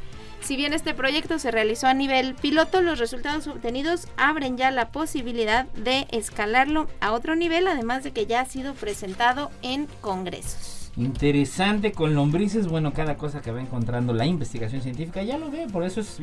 [0.45, 4.91] Si bien este proyecto se realizó a nivel piloto, los resultados obtenidos abren ya la
[4.91, 10.93] posibilidad de escalarlo a otro nivel, además de que ya ha sido presentado en congresos.
[10.99, 15.67] Interesante con lombrices, bueno, cada cosa que va encontrando la investigación científica ya lo ve,
[15.73, 16.21] por eso es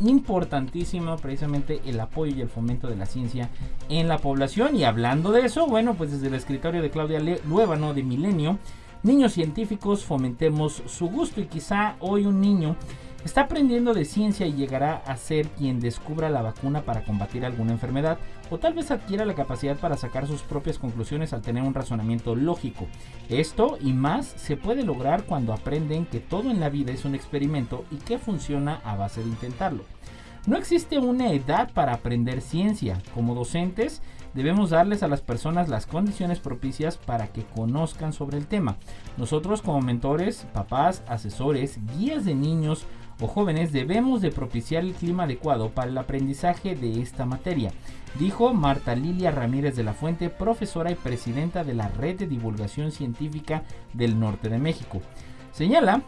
[0.00, 3.50] importantísimo precisamente el apoyo y el fomento de la ciencia
[3.90, 4.76] en la población.
[4.76, 8.58] Y hablando de eso, bueno, pues desde el escritorio de Claudia Luébano de Milenio,
[9.02, 12.76] niños científicos fomentemos su gusto y quizá hoy un niño
[13.28, 17.72] Está aprendiendo de ciencia y llegará a ser quien descubra la vacuna para combatir alguna
[17.72, 18.16] enfermedad
[18.48, 22.34] o tal vez adquiera la capacidad para sacar sus propias conclusiones al tener un razonamiento
[22.34, 22.86] lógico.
[23.28, 27.14] Esto y más se puede lograr cuando aprenden que todo en la vida es un
[27.14, 29.84] experimento y que funciona a base de intentarlo.
[30.46, 33.02] No existe una edad para aprender ciencia.
[33.12, 34.00] Como docentes,
[34.32, 38.78] debemos darles a las personas las condiciones propicias para que conozcan sobre el tema.
[39.18, 42.86] Nosotros como mentores, papás, asesores, guías de niños,
[43.20, 47.72] o jóvenes debemos de propiciar el clima adecuado para el aprendizaje de esta materia,
[48.18, 52.92] dijo Marta Lilia Ramírez de la Fuente, profesora y presidenta de la Red de Divulgación
[52.92, 55.00] Científica del Norte de México.
[55.52, 56.02] Señala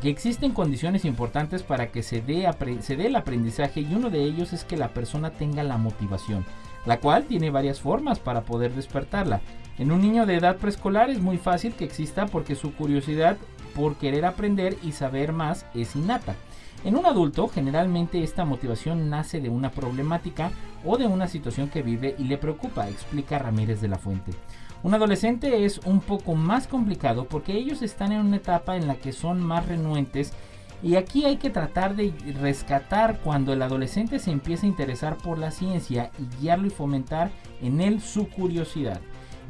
[0.00, 2.48] que existen condiciones importantes para que se dé,
[2.80, 6.44] se dé el aprendizaje y uno de ellos es que la persona tenga la motivación,
[6.86, 9.40] la cual tiene varias formas para poder despertarla.
[9.78, 13.36] En un niño de edad preescolar es muy fácil que exista porque su curiosidad
[13.78, 16.34] por querer aprender y saber más es innata.
[16.84, 20.50] En un adulto, generalmente esta motivación nace de una problemática
[20.84, 24.32] o de una situación que vive y le preocupa, explica Ramírez de la Fuente.
[24.82, 28.96] Un adolescente es un poco más complicado porque ellos están en una etapa en la
[28.96, 30.32] que son más renuentes
[30.82, 35.38] y aquí hay que tratar de rescatar cuando el adolescente se empieza a interesar por
[35.38, 37.30] la ciencia y guiarlo y fomentar
[37.62, 39.00] en él su curiosidad.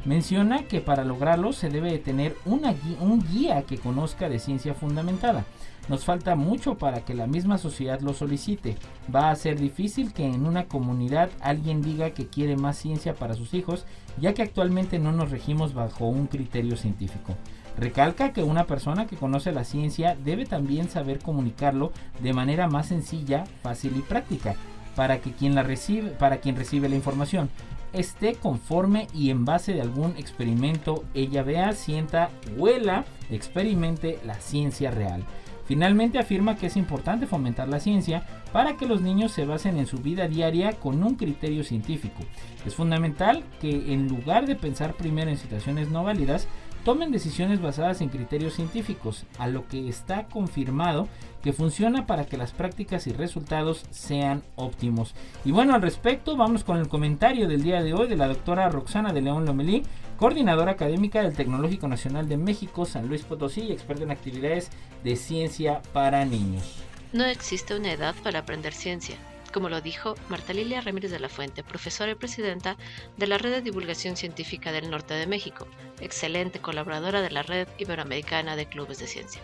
[0.05, 5.43] Menciona que para lograrlo se debe de tener un guía que conozca de ciencia fundamentada.
[5.89, 8.77] Nos falta mucho para que la misma sociedad lo solicite.
[9.13, 13.33] Va a ser difícil que en una comunidad alguien diga que quiere más ciencia para
[13.33, 13.85] sus hijos,
[14.17, 17.35] ya que actualmente no nos regimos bajo un criterio científico.
[17.77, 22.87] Recalca que una persona que conoce la ciencia debe también saber comunicarlo de manera más
[22.87, 24.55] sencilla, fácil y práctica
[24.99, 27.49] para que quien la recibe, para quien recibe la información
[27.93, 34.91] esté conforme y en base de algún experimento ella vea, sienta, huela, experimente la ciencia
[34.91, 35.23] real.
[35.63, 39.87] Finalmente afirma que es importante fomentar la ciencia para que los niños se basen en
[39.87, 42.19] su vida diaria con un criterio científico.
[42.65, 46.45] Es fundamental que en lugar de pensar primero en situaciones no válidas,
[46.83, 51.07] tomen decisiones basadas en criterios científicos, a lo que está confirmado
[51.41, 55.15] que funciona para que las prácticas y resultados sean óptimos.
[55.45, 58.69] Y bueno, al respecto, vamos con el comentario del día de hoy de la doctora
[58.69, 59.83] Roxana de León Lomelí,
[60.17, 64.69] coordinadora académica del Tecnológico Nacional de México, San Luis Potosí, y experta en actividades
[65.03, 66.83] de ciencia para niños.
[67.13, 69.15] No existe una edad para aprender ciencia
[69.51, 72.77] como lo dijo Marta Lilia Ramírez de la Fuente, profesora y presidenta
[73.17, 75.67] de la Red de Divulgación Científica del Norte de México,
[75.99, 79.41] excelente colaboradora de la Red Iberoamericana de Clubes de Ciencia.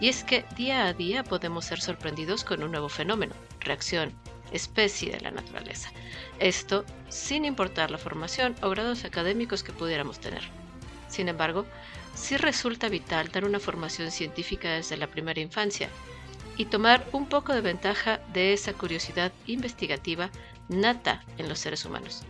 [0.00, 4.12] Y es que día a día podemos ser sorprendidos con un nuevo fenómeno, reacción,
[4.52, 5.90] especie de la naturaleza.
[6.38, 10.42] Esto sin importar la formación o grados académicos que pudiéramos tener.
[11.08, 11.66] Sin embargo,
[12.14, 15.88] sí resulta vital dar una formación científica desde la primera infancia
[16.56, 20.30] y tomar un poco de ventaja de esa curiosidad investigativa
[20.68, 22.22] nata en los seres humanos.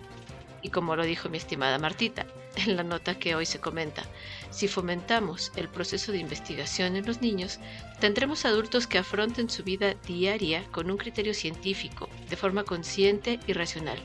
[0.63, 4.05] Y como lo dijo mi estimada Martita en la nota que hoy se comenta,
[4.51, 7.59] si fomentamos el proceso de investigación en los niños,
[8.01, 13.55] tendremos adultos que afronten su vida diaria con un criterio científico, de forma consciente y
[13.55, 13.99] racional.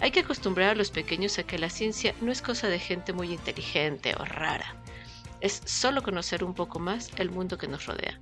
[0.00, 3.12] Hay que acostumbrar a los pequeños a que la ciencia no es cosa de gente
[3.12, 4.79] muy inteligente o rara.
[5.40, 8.20] Es solo conocer un poco más el mundo que nos rodea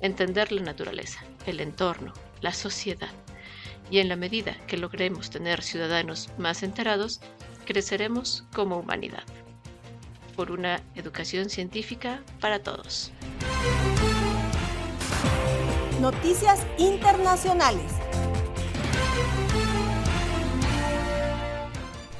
[0.00, 3.10] entender la naturaleza, el entorno, la sociedad.
[3.90, 7.20] Y en la medida que logremos tener ciudadanos más enterados,
[7.64, 9.24] creceremos como humanidad.
[10.36, 13.12] Por una educación científica para todos.
[16.00, 17.92] Noticias internacionales.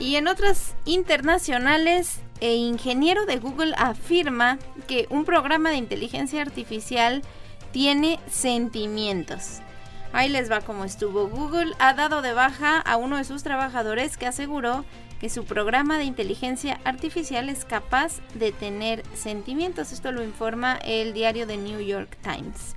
[0.01, 7.23] Y en otras internacionales, el ingeniero de Google afirma que un programa de inteligencia artificial
[7.73, 9.59] tiene sentimientos.
[10.15, 11.29] Ahí les va como estuvo.
[11.29, 14.87] Google ha dado de baja a uno de sus trabajadores que aseguró
[15.21, 19.93] que su programa de inteligencia artificial es capaz de tener sentimientos.
[19.93, 22.77] Esto lo informa el diario The New York Times.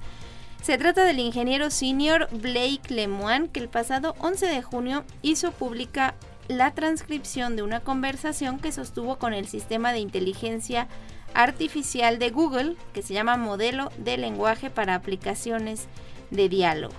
[0.62, 6.14] Se trata del ingeniero senior Blake Lemoine que el pasado 11 de junio hizo pública
[6.48, 10.88] la transcripción de una conversación que sostuvo con el sistema de inteligencia
[11.34, 15.88] artificial de Google que se llama Modelo de Lenguaje para Aplicaciones
[16.30, 16.96] de Diálogo.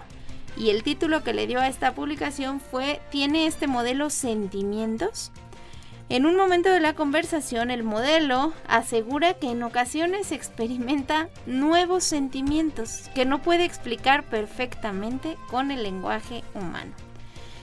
[0.56, 5.32] Y el título que le dio a esta publicación fue ¿Tiene este modelo sentimientos?
[6.08, 13.08] En un momento de la conversación, el modelo asegura que en ocasiones experimenta nuevos sentimientos
[13.14, 16.92] que no puede explicar perfectamente con el lenguaje humano.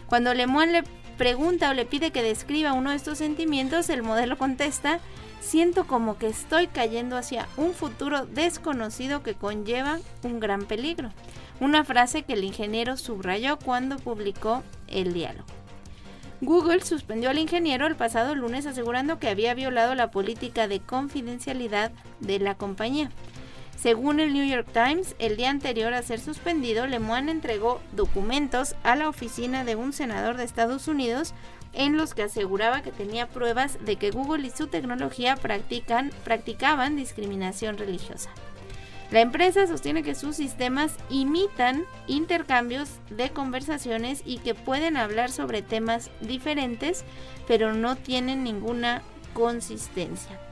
[0.07, 0.83] Cuando Lemoine le
[1.19, 5.01] pregunta o le pide que describa uno de estos sentimientos, el modelo contesta
[5.41, 11.11] siento como que estoy cayendo hacia un futuro desconocido que conlleva un gran peligro.
[11.59, 15.45] Una frase que el ingeniero subrayó cuando publicó el diálogo.
[16.39, 21.91] Google suspendió al ingeniero el pasado lunes asegurando que había violado la política de confidencialidad
[22.21, 23.11] de la compañía.
[23.81, 28.97] Según el New York Times, el día anterior a ser suspendido, Lemoine entregó documentos a
[28.97, 31.33] la oficina de un senador de Estados Unidos
[31.71, 36.97] en los que aseguraba que tenía pruebas de que Google y su tecnología practican, practicaban
[36.97, 38.31] discriminación religiosa.
[39.11, 45.61] La empresa sostiene que sus sistemas imitan intercambios de conversaciones y que pueden hablar sobre
[45.61, 47.05] temas diferentes,
[47.47, 49.03] pero no tienen ninguna
[49.33, 50.48] consistencia.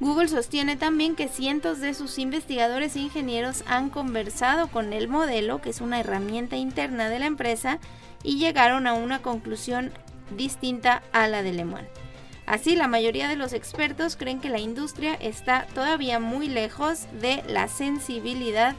[0.00, 5.60] Google sostiene también que cientos de sus investigadores e ingenieros han conversado con el modelo,
[5.60, 7.78] que es una herramienta interna de la empresa,
[8.22, 9.90] y llegaron a una conclusión
[10.36, 11.88] distinta a la de Lemoine.
[12.46, 17.42] Así, la mayoría de los expertos creen que la industria está todavía muy lejos de
[17.48, 18.74] la sensibilidad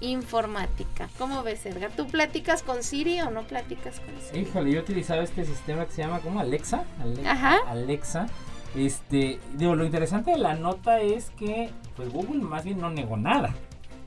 [0.00, 1.08] informática.
[1.18, 1.90] ¿Cómo ves, Edgar?
[1.96, 4.40] ¿Tú platicas con Siri o no platicas con Siri?
[4.40, 6.84] Híjole, yo he utilizado este sistema que se llama como Alexa.
[7.00, 7.58] Ale- Ajá.
[7.68, 8.26] Alexa.
[8.74, 13.16] Este, digo, lo interesante de la nota es que pues Google más bien no negó
[13.16, 13.54] nada.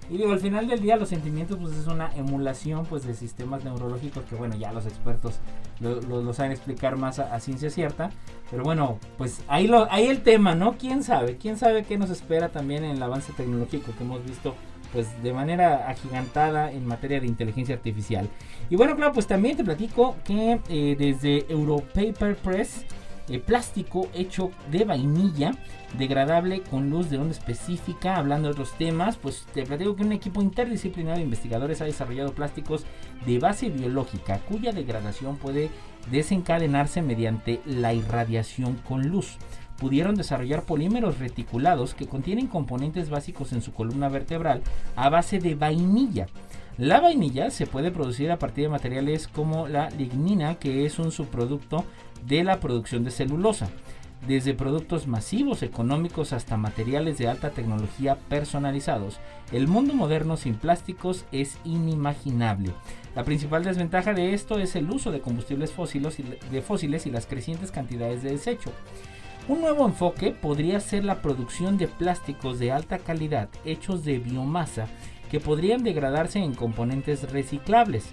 [0.09, 3.65] Y digo, al final del día los sentimientos pues es una emulación pues de sistemas
[3.65, 5.39] neurológicos que bueno, ya los expertos
[5.82, 8.09] lo, lo- lo saben explicar más a, a ciencia cierta.
[8.49, 10.78] Pero bueno, pues ahí, lo, ahí el tema, ¿no?
[10.78, 11.36] ¿Quién sabe?
[11.38, 14.55] ¿Quién sabe qué nos espera también en el avance tecnológico que hemos visto
[14.93, 18.30] pues de manera agigantada en materia de inteligencia artificial?
[18.70, 22.86] Y bueno, claro, pues también te platico que eh, desde Europaper Press,
[23.30, 25.51] eh, plástico hecho de vainilla,
[25.97, 30.11] degradable con luz de onda específica, hablando de otros temas, pues te platico que un
[30.11, 32.86] equipo interdisciplinario de investigadores ha desarrollado plásticos
[33.25, 35.69] de base biológica cuya degradación puede
[36.11, 39.38] desencadenarse mediante la irradiación con luz.
[39.78, 44.63] Pudieron desarrollar polímeros reticulados que contienen componentes básicos en su columna vertebral
[44.95, 46.28] a base de vainilla.
[46.78, 51.11] La vainilla se puede producir a partir de materiales como la lignina, que es un
[51.11, 51.86] subproducto
[52.26, 53.70] de la producción de celulosa,
[54.26, 59.20] desde productos masivos económicos hasta materiales de alta tecnología personalizados.
[59.51, 62.74] El mundo moderno sin plásticos es inimaginable.
[63.15, 67.11] La principal desventaja de esto es el uso de combustibles fósiles y, de fósiles y
[67.11, 68.72] las crecientes cantidades de desecho.
[69.47, 74.88] Un nuevo enfoque podría ser la producción de plásticos de alta calidad hechos de biomasa
[75.32, 78.05] que podrían degradarse en componentes reciclables.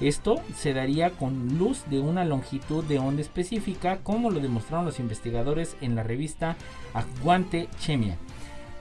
[0.00, 5.00] Esto se daría con luz de una longitud de onda específica, como lo demostraron los
[5.00, 6.56] investigadores en la revista
[6.92, 8.18] Aguante Chemia.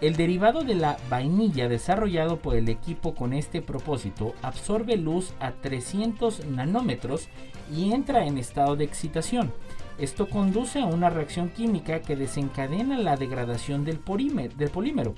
[0.01, 5.51] El derivado de la vainilla desarrollado por el equipo con este propósito absorbe luz a
[5.51, 7.29] 300 nanómetros
[7.73, 9.53] y entra en estado de excitación.
[9.97, 15.15] Esto conduce a una reacción química que desencadena la degradación del, polímer- del polímero.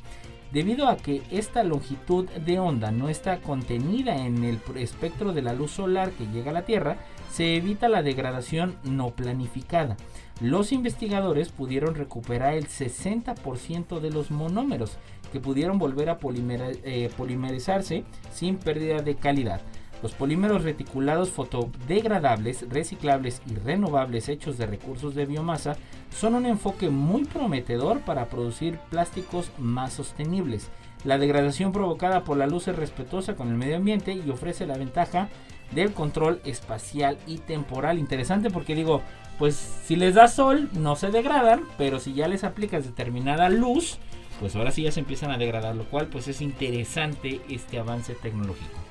[0.52, 5.54] Debido a que esta longitud de onda no está contenida en el espectro de la
[5.54, 6.98] luz solar que llega a la Tierra,
[7.32, 9.98] se evita la degradación no planificada.
[10.40, 14.98] Los investigadores pudieron recuperar el 60% de los monómeros
[15.32, 19.62] que pudieron volver a eh, polimerizarse sin pérdida de calidad.
[20.04, 25.76] Los polímeros reticulados fotodegradables, reciclables y renovables hechos de recursos de biomasa
[26.16, 30.70] son un enfoque muy prometedor para producir plásticos más sostenibles.
[31.04, 34.78] La degradación provocada por la luz es respetuosa con el medio ambiente y ofrece la
[34.78, 35.30] ventaja
[35.72, 37.98] del control espacial y temporal.
[37.98, 39.02] Interesante porque digo,
[39.40, 43.98] pues si les da sol no se degradan, pero si ya les aplicas determinada luz,
[44.40, 48.14] pues ahora sí ya se empiezan a degradar, lo cual pues es interesante este avance
[48.14, 48.87] tecnológico.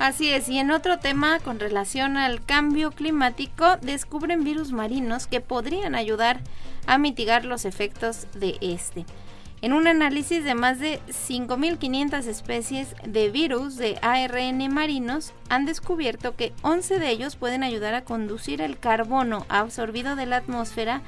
[0.00, 5.42] Así es, y en otro tema con relación al cambio climático, descubren virus marinos que
[5.42, 6.40] podrían ayudar
[6.86, 9.04] a mitigar los efectos de este.
[9.60, 16.34] En un análisis de más de 5.500 especies de virus de ARN marinos, han descubierto
[16.34, 21.02] que 11 de ellos pueden ayudar a conducir el carbono absorbido de la atmósfera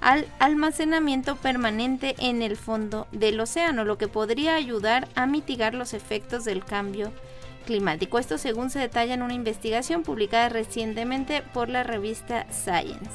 [0.00, 5.94] al almacenamiento permanente en el fondo del océano, lo que podría ayudar a mitigar los
[5.94, 7.35] efectos del cambio climático.
[7.68, 13.10] Esto según se detalla en una investigación publicada recientemente por la revista Science.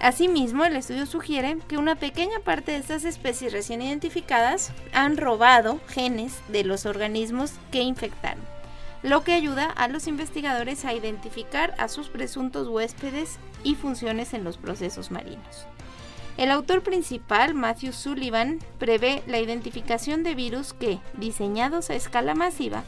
[0.00, 5.80] Asimismo, el estudio sugiere que una pequeña parte de estas especies recién identificadas han robado
[5.88, 8.42] genes de los organismos que infectaron,
[9.02, 14.44] lo que ayuda a los investigadores a identificar a sus presuntos huéspedes y funciones en
[14.44, 15.66] los procesos marinos.
[16.36, 22.84] El autor principal, Matthew Sullivan, prevé la identificación de virus que, diseñados a escala masiva,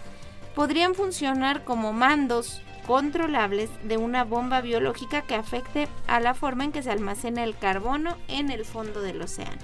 [0.58, 6.72] podrían funcionar como mandos controlables de una bomba biológica que afecte a la forma en
[6.72, 9.60] que se almacena el carbono en el fondo del océano.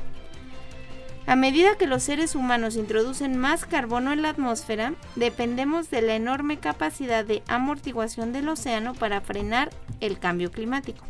[1.26, 6.14] A medida que los seres humanos introducen más carbono en la atmósfera, dependemos de la
[6.14, 11.05] enorme capacidad de amortiguación del océano para frenar el cambio climático.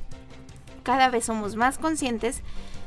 [0.82, 2.40] Cada vez somos más conscientes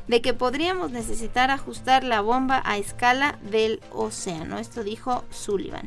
[0.08, 4.58] de que podríamos necesitar ajustar la bomba a escala del océano.
[4.58, 5.86] Esto dijo Sullivan.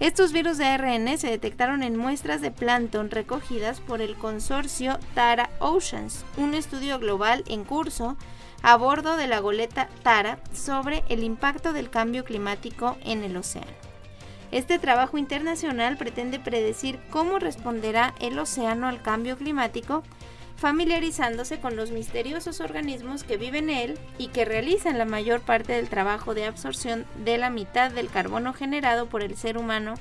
[0.00, 5.50] Estos virus de ARN se detectaron en muestras de plancton recogidas por el consorcio Tara
[5.58, 8.16] Oceans, un estudio global en curso
[8.62, 13.70] a bordo de la goleta Tara sobre el impacto del cambio climático en el océano.
[14.52, 20.02] Este trabajo internacional pretende predecir cómo responderá el océano al cambio climático,
[20.60, 25.72] familiarizándose con los misteriosos organismos que viven en él y que realizan la mayor parte
[25.72, 29.94] del trabajo de absorción de la mitad del carbono generado por el ser humano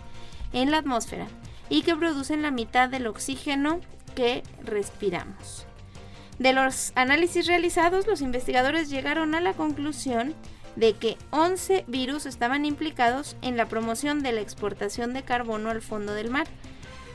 [0.51, 1.28] en la atmósfera
[1.70, 3.80] y que producen la mitad del oxígeno
[4.16, 5.66] que respiramos.
[6.39, 10.36] De los análisis realizados, los investigadores llegaron a la conclusión
[10.76, 15.82] de que 11 virus estaban implicados en la promoción de la exportación de carbono al
[15.82, 16.47] fondo del mar.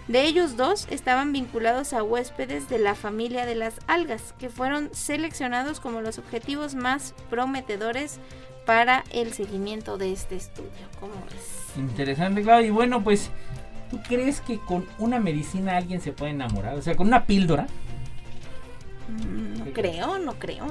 [0.08, 4.90] De ellos dos estaban vinculados a huéspedes de la familia de las algas, que fueron
[4.92, 8.18] seleccionados como los objetivos más prometedores
[8.66, 10.70] para el seguimiento de este estudio.
[11.00, 11.78] ¿Cómo ves?
[11.78, 12.62] Interesante, claro.
[12.64, 13.30] Y bueno, pues,
[13.90, 16.74] ¿tú crees que con una medicina alguien se puede enamorar?
[16.74, 17.66] O sea, con una píldora.
[19.08, 20.66] Mm, No creo, no creo.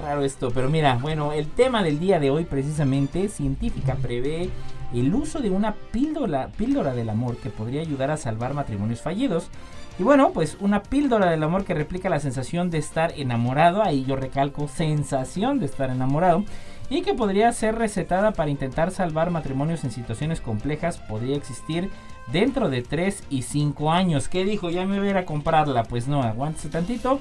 [0.00, 4.50] Raro esto, pero mira, bueno, el tema del día de hoy precisamente, científica prevé
[4.94, 9.48] el uso de una píldora, píldora del amor que podría ayudar a salvar matrimonios fallidos.
[9.98, 14.04] Y bueno, pues una píldora del amor que replica la sensación de estar enamorado, ahí
[14.04, 16.44] yo recalco sensación de estar enamorado,
[16.90, 21.90] y que podría ser recetada para intentar salvar matrimonios en situaciones complejas, podría existir
[22.26, 24.28] dentro de 3 y 5 años.
[24.28, 24.70] ¿Qué dijo?
[24.70, 25.84] Ya me voy a ir a comprarla.
[25.84, 27.20] Pues no, aguántese tantito.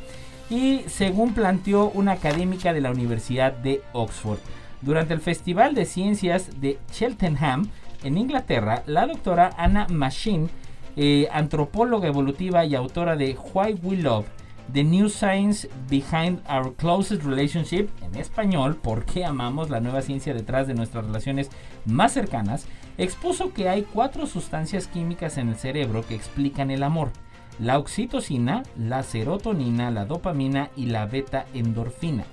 [0.50, 4.40] Y según planteó una académica de la Universidad de Oxford.
[4.84, 7.70] Durante el Festival de Ciencias de Cheltenham,
[8.04, 10.50] en Inglaterra, la doctora Anna Machine,
[10.98, 14.26] eh, antropóloga evolutiva y autora de Why We Love,
[14.74, 20.34] The New Science Behind Our Closest Relationship, en español, ¿por qué amamos la nueva ciencia
[20.34, 21.50] detrás de nuestras relaciones
[21.86, 22.66] más cercanas?
[22.98, 27.12] expuso que hay cuatro sustancias químicas en el cerebro que explican el amor.
[27.60, 32.26] La oxitocina, la serotonina, la dopamina y la beta endorfina.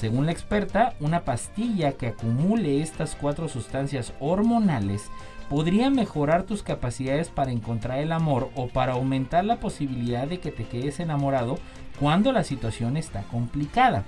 [0.00, 5.10] Según la experta, una pastilla que acumule estas cuatro sustancias hormonales
[5.50, 10.52] podría mejorar tus capacidades para encontrar el amor o para aumentar la posibilidad de que
[10.52, 11.58] te quedes enamorado
[11.98, 14.06] cuando la situación está complicada.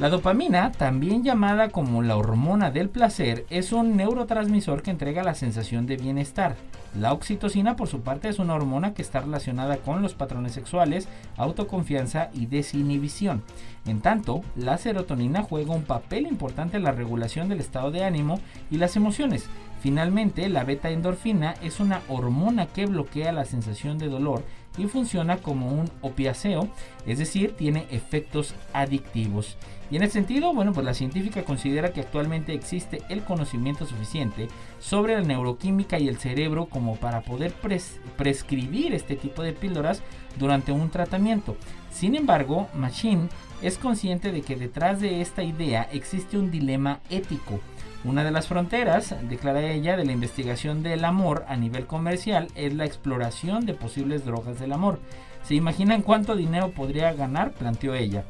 [0.00, 5.36] La dopamina, también llamada como la hormona del placer, es un neurotransmisor que entrega la
[5.36, 6.56] sensación de bienestar.
[6.98, 11.06] La oxitocina, por su parte, es una hormona que está relacionada con los patrones sexuales,
[11.36, 13.44] autoconfianza y desinhibición.
[13.86, 18.40] En tanto, la serotonina juega un papel importante en la regulación del estado de ánimo
[18.72, 19.48] y las emociones.
[19.80, 24.42] Finalmente, la beta endorfina es una hormona que bloquea la sensación de dolor
[24.76, 26.68] y funciona como un opiáceo,
[27.06, 29.56] es decir, tiene efectos adictivos.
[29.90, 34.48] Y en ese sentido, bueno, pues la científica considera que actualmente existe el conocimiento suficiente
[34.80, 40.02] sobre la neuroquímica y el cerebro como para poder pres prescribir este tipo de píldoras
[40.38, 41.56] durante un tratamiento.
[41.92, 43.28] Sin embargo, Machine
[43.62, 47.60] es consciente de que detrás de esta idea existe un dilema ético.
[48.04, 52.74] Una de las fronteras, declara ella, de la investigación del amor a nivel comercial es
[52.74, 55.00] la exploración de posibles drogas del amor.
[55.42, 57.52] ¿Se imaginan cuánto dinero podría ganar?
[57.52, 58.24] planteó ella.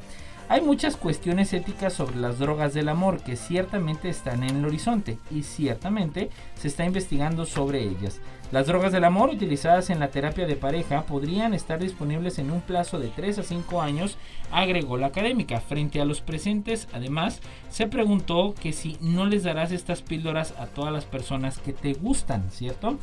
[0.48, 5.18] Hay muchas cuestiones éticas sobre las drogas del amor que ciertamente están en el horizonte
[5.28, 8.20] y ciertamente se está investigando sobre ellas.
[8.52, 12.60] Las drogas del amor utilizadas en la terapia de pareja podrían estar disponibles en un
[12.60, 14.16] plazo de 3 a 5 años,
[14.52, 15.60] agregó la académica.
[15.60, 17.40] Frente a los presentes, además,
[17.70, 21.94] se preguntó que si no les darás estas píldoras a todas las personas que te
[21.94, 22.98] gustan, ¿cierto?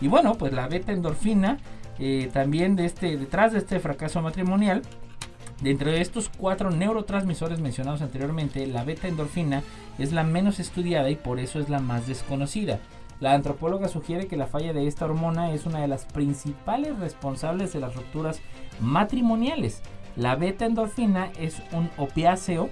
[0.00, 1.58] Y bueno, pues la beta endorfina,
[1.98, 4.82] eh, también de este, detrás de este fracaso matrimonial,
[5.60, 9.62] Dentro de estos cuatro neurotransmisores mencionados anteriormente, la beta endorfina
[9.98, 12.78] es la menos estudiada y por eso es la más desconocida.
[13.20, 17.72] La antropóloga sugiere que la falla de esta hormona es una de las principales responsables
[17.72, 18.40] de las rupturas
[18.80, 19.82] matrimoniales.
[20.16, 22.68] La beta endorfina es un opiáceo,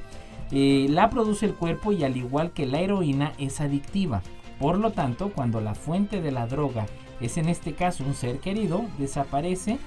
[0.50, 4.22] eh, la produce el cuerpo y al igual que la heroína es adictiva.
[4.58, 6.86] Por lo tanto, cuando la fuente de la droga
[7.20, 9.78] es en este caso un ser querido, desaparece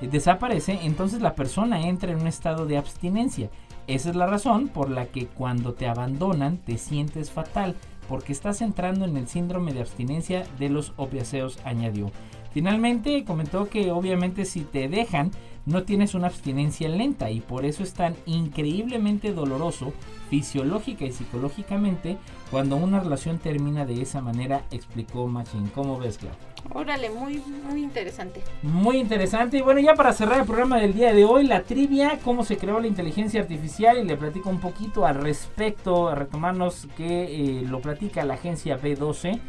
[0.00, 3.50] desaparece, entonces la persona entra en un estado de abstinencia.
[3.86, 7.76] Esa es la razón por la que cuando te abandonan te sientes fatal,
[8.08, 12.10] porque estás entrando en el síndrome de abstinencia de los opiáceos, añadió.
[12.54, 15.32] Finalmente comentó que obviamente si te dejan
[15.66, 19.92] no tienes una abstinencia lenta y por eso es tan increíblemente doloroso
[20.30, 22.16] fisiológica y psicológicamente
[22.52, 25.68] cuando una relación termina de esa manera, explicó Machine.
[25.74, 26.32] ¿Cómo ves, Clau?
[26.72, 28.40] Órale, muy, muy interesante.
[28.62, 29.58] Muy interesante.
[29.58, 32.56] Y bueno, ya para cerrar el programa del día de hoy, la trivia, cómo se
[32.56, 33.98] creó la inteligencia artificial.
[33.98, 38.80] Y le platico un poquito al respecto, a retomarnos que eh, lo platica la agencia
[38.80, 39.40] B12.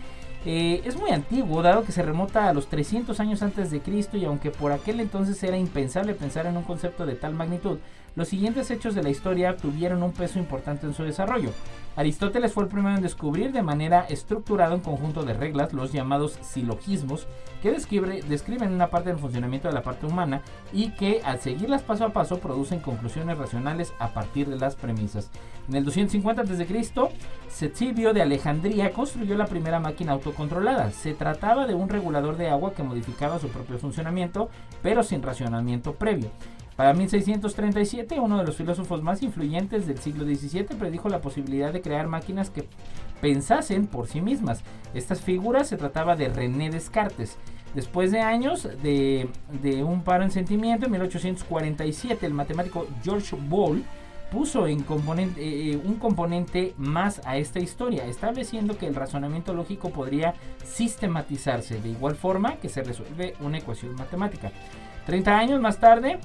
[0.46, 4.26] Es muy antiguo, dado que se remota a los 300 años antes de Cristo y
[4.26, 7.80] aunque por aquel entonces era impensable pensar en un concepto de tal magnitud,
[8.16, 11.50] los siguientes hechos de la historia tuvieron un peso importante en su desarrollo.
[11.96, 16.38] Aristóteles fue el primero en descubrir de manera estructurada un conjunto de reglas, los llamados
[16.42, 17.26] silogismos,
[17.62, 20.42] que describe, describen una parte del funcionamiento de la parte humana
[20.74, 25.32] y que al seguirlas paso a paso producen conclusiones racionales a partir de las premisas.
[25.70, 26.86] En el 250 a.C.,
[27.50, 30.92] Cetibio de Alejandría construyó la primera máquina autocontrolada.
[30.92, 34.50] Se trataba de un regulador de agua que modificaba su propio funcionamiento,
[34.84, 36.30] pero sin racionamiento previo.
[36.76, 41.82] Para 1637, uno de los filósofos más influyentes del siglo XVII predijo la posibilidad de
[41.82, 42.68] crear máquinas que
[43.22, 44.62] pensasen por sí mismas.
[44.94, 47.38] Estas figuras se trataba de René Descartes.
[47.74, 49.30] Después de años de,
[49.86, 53.84] un paro en sentimiento, en 1847 el matemático George Ball
[54.30, 59.54] puso en componente, eh, eh, un componente más a esta historia, estableciendo que el razonamiento
[59.54, 60.34] lógico podría
[60.66, 64.52] sistematizarse de igual forma que se resuelve una ecuación matemática.
[65.06, 66.20] 30 años más tarde,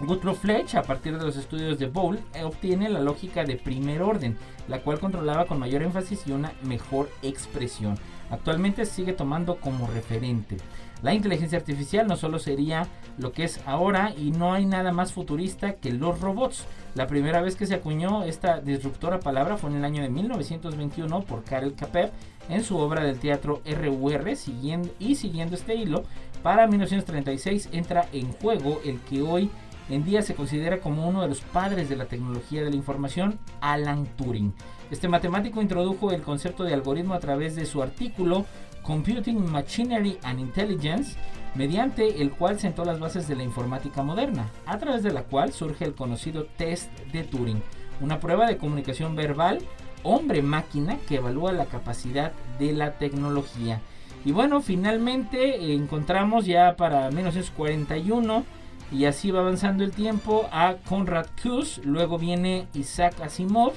[0.00, 4.36] Gustav Fletch, a partir de los estudios de Boole, obtiene la lógica de primer orden,
[4.68, 7.96] la cual controlaba con mayor énfasis y una mejor expresión.
[8.30, 10.58] Actualmente sigue tomando como referente.
[11.02, 12.86] La inteligencia artificial no solo sería
[13.18, 16.66] lo que es ahora y no hay nada más futurista que los robots.
[16.94, 21.22] La primera vez que se acuñó esta disruptora palabra fue en el año de 1921
[21.22, 22.12] por Karel Capep
[22.48, 26.04] en su obra del teatro RUR siguiendo, y siguiendo este hilo,
[26.42, 29.50] para 1936 entra en juego el que hoy
[29.88, 33.38] en día se considera como uno de los padres de la tecnología de la información,
[33.60, 34.52] Alan Turing.
[34.90, 38.46] Este matemático introdujo el concepto de algoritmo a través de su artículo
[38.82, 41.16] Computing Machinery and Intelligence,
[41.54, 45.52] mediante el cual sentó las bases de la informática moderna, a través de la cual
[45.52, 47.62] surge el conocido test de Turing,
[48.00, 49.58] una prueba de comunicación verbal
[50.02, 53.80] hombre-máquina que evalúa la capacidad de la tecnología.
[54.24, 58.44] Y bueno, finalmente encontramos ya para 1941
[58.92, 63.72] y así va avanzando el tiempo a Conrad Kuss, luego viene Isaac Asimov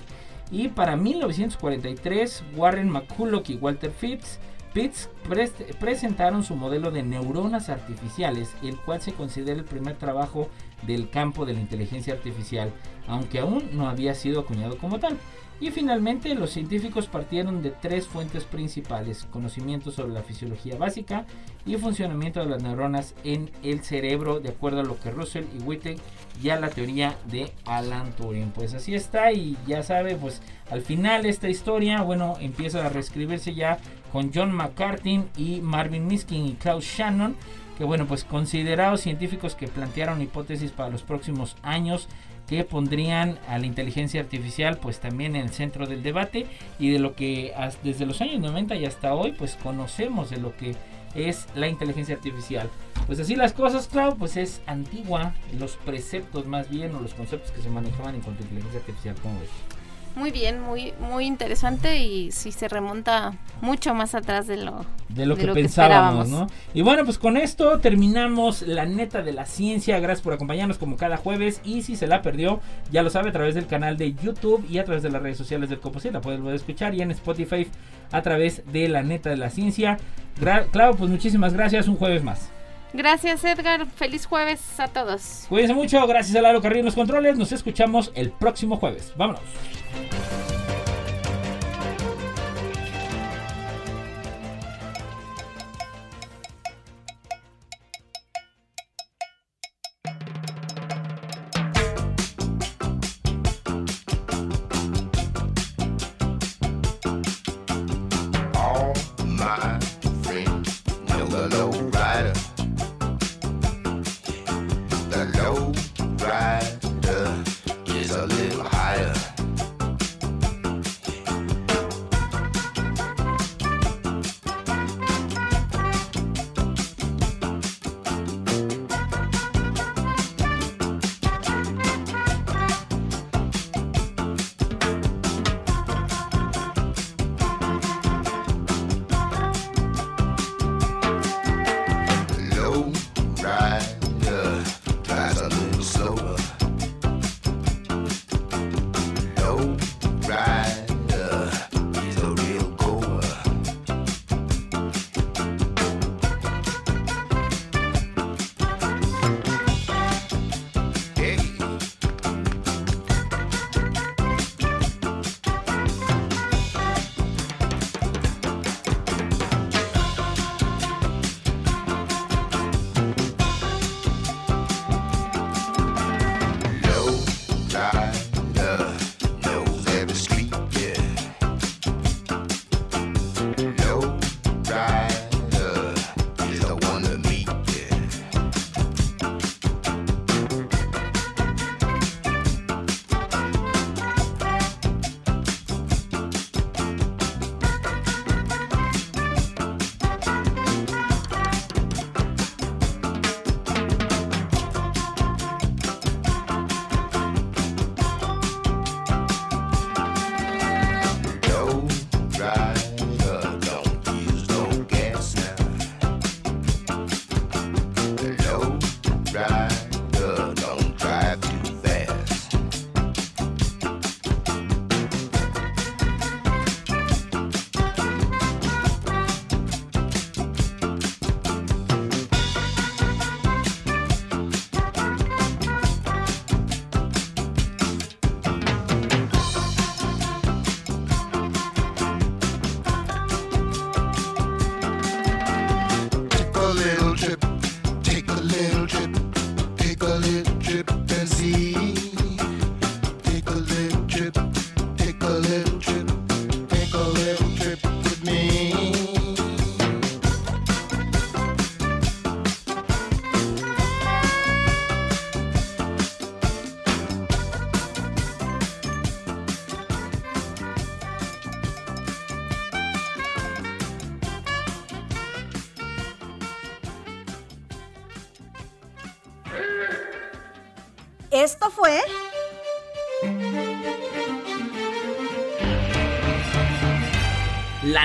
[0.51, 4.39] y para 1943 Warren McCulloch y Walter Fitz
[4.74, 5.10] Pitts
[5.80, 10.47] presentaron su modelo de neuronas artificiales, el cual se considera el primer trabajo
[10.84, 12.72] del campo de la inteligencia artificial,
[13.07, 15.18] aunque aún no había sido acuñado como tal.
[15.62, 21.26] Y finalmente los científicos partieron de tres fuentes principales, conocimiento sobre la fisiología básica
[21.66, 25.62] y funcionamiento de las neuronas en el cerebro, de acuerdo a lo que Russell y
[25.62, 25.99] Wittek
[26.41, 28.51] ya la teoría de Alan Turing.
[28.51, 30.41] Pues así está y ya sabe, pues
[30.72, 33.80] al final esta historia, bueno, empieza a reescribirse ya
[34.14, 37.36] con John McCarthy y Marvin Miskin y Klaus Shannon
[37.80, 42.10] que bueno, pues considerados científicos que plantearon hipótesis para los próximos años
[42.50, 46.47] que pondrían a la inteligencia artificial pues también en el centro del debate
[46.80, 50.58] y de lo que desde los años 90 y hasta hoy pues conocemos de lo
[50.58, 50.76] que
[51.14, 52.70] es la inteligencia artificial.
[53.06, 57.52] Pues así las cosas, claro, pues es antigua, los preceptos más bien o los conceptos
[57.52, 59.78] que se manejaban en cuanto a inteligencia artificial, ¿cómo ves?
[60.20, 65.26] Muy bien, muy muy interesante y sí se remonta mucho más atrás de lo de
[65.26, 66.47] lo, que, pensábamos, ¿no?
[66.74, 69.97] Y bueno, pues con esto terminamos la neta de la ciencia.
[70.01, 72.59] Gracias por acompañarnos como cada jueves y si se la perdió,
[72.91, 75.38] ya lo sabe a través del canal de YouTube y a través de las redes
[75.38, 77.65] sociales del Copo, la pueden escuchar y en Spotify
[78.11, 79.97] a través de la neta de la ciencia.
[80.38, 82.51] claro, pues muchísimas gracias, un jueves más.
[82.94, 85.46] Gracias Edgar, feliz jueves a todos.
[85.50, 89.14] Cuídense mucho, gracias a Lalo Carrillo en los controles, nos escuchamos el próximo jueves.
[89.16, 89.42] Vámonos.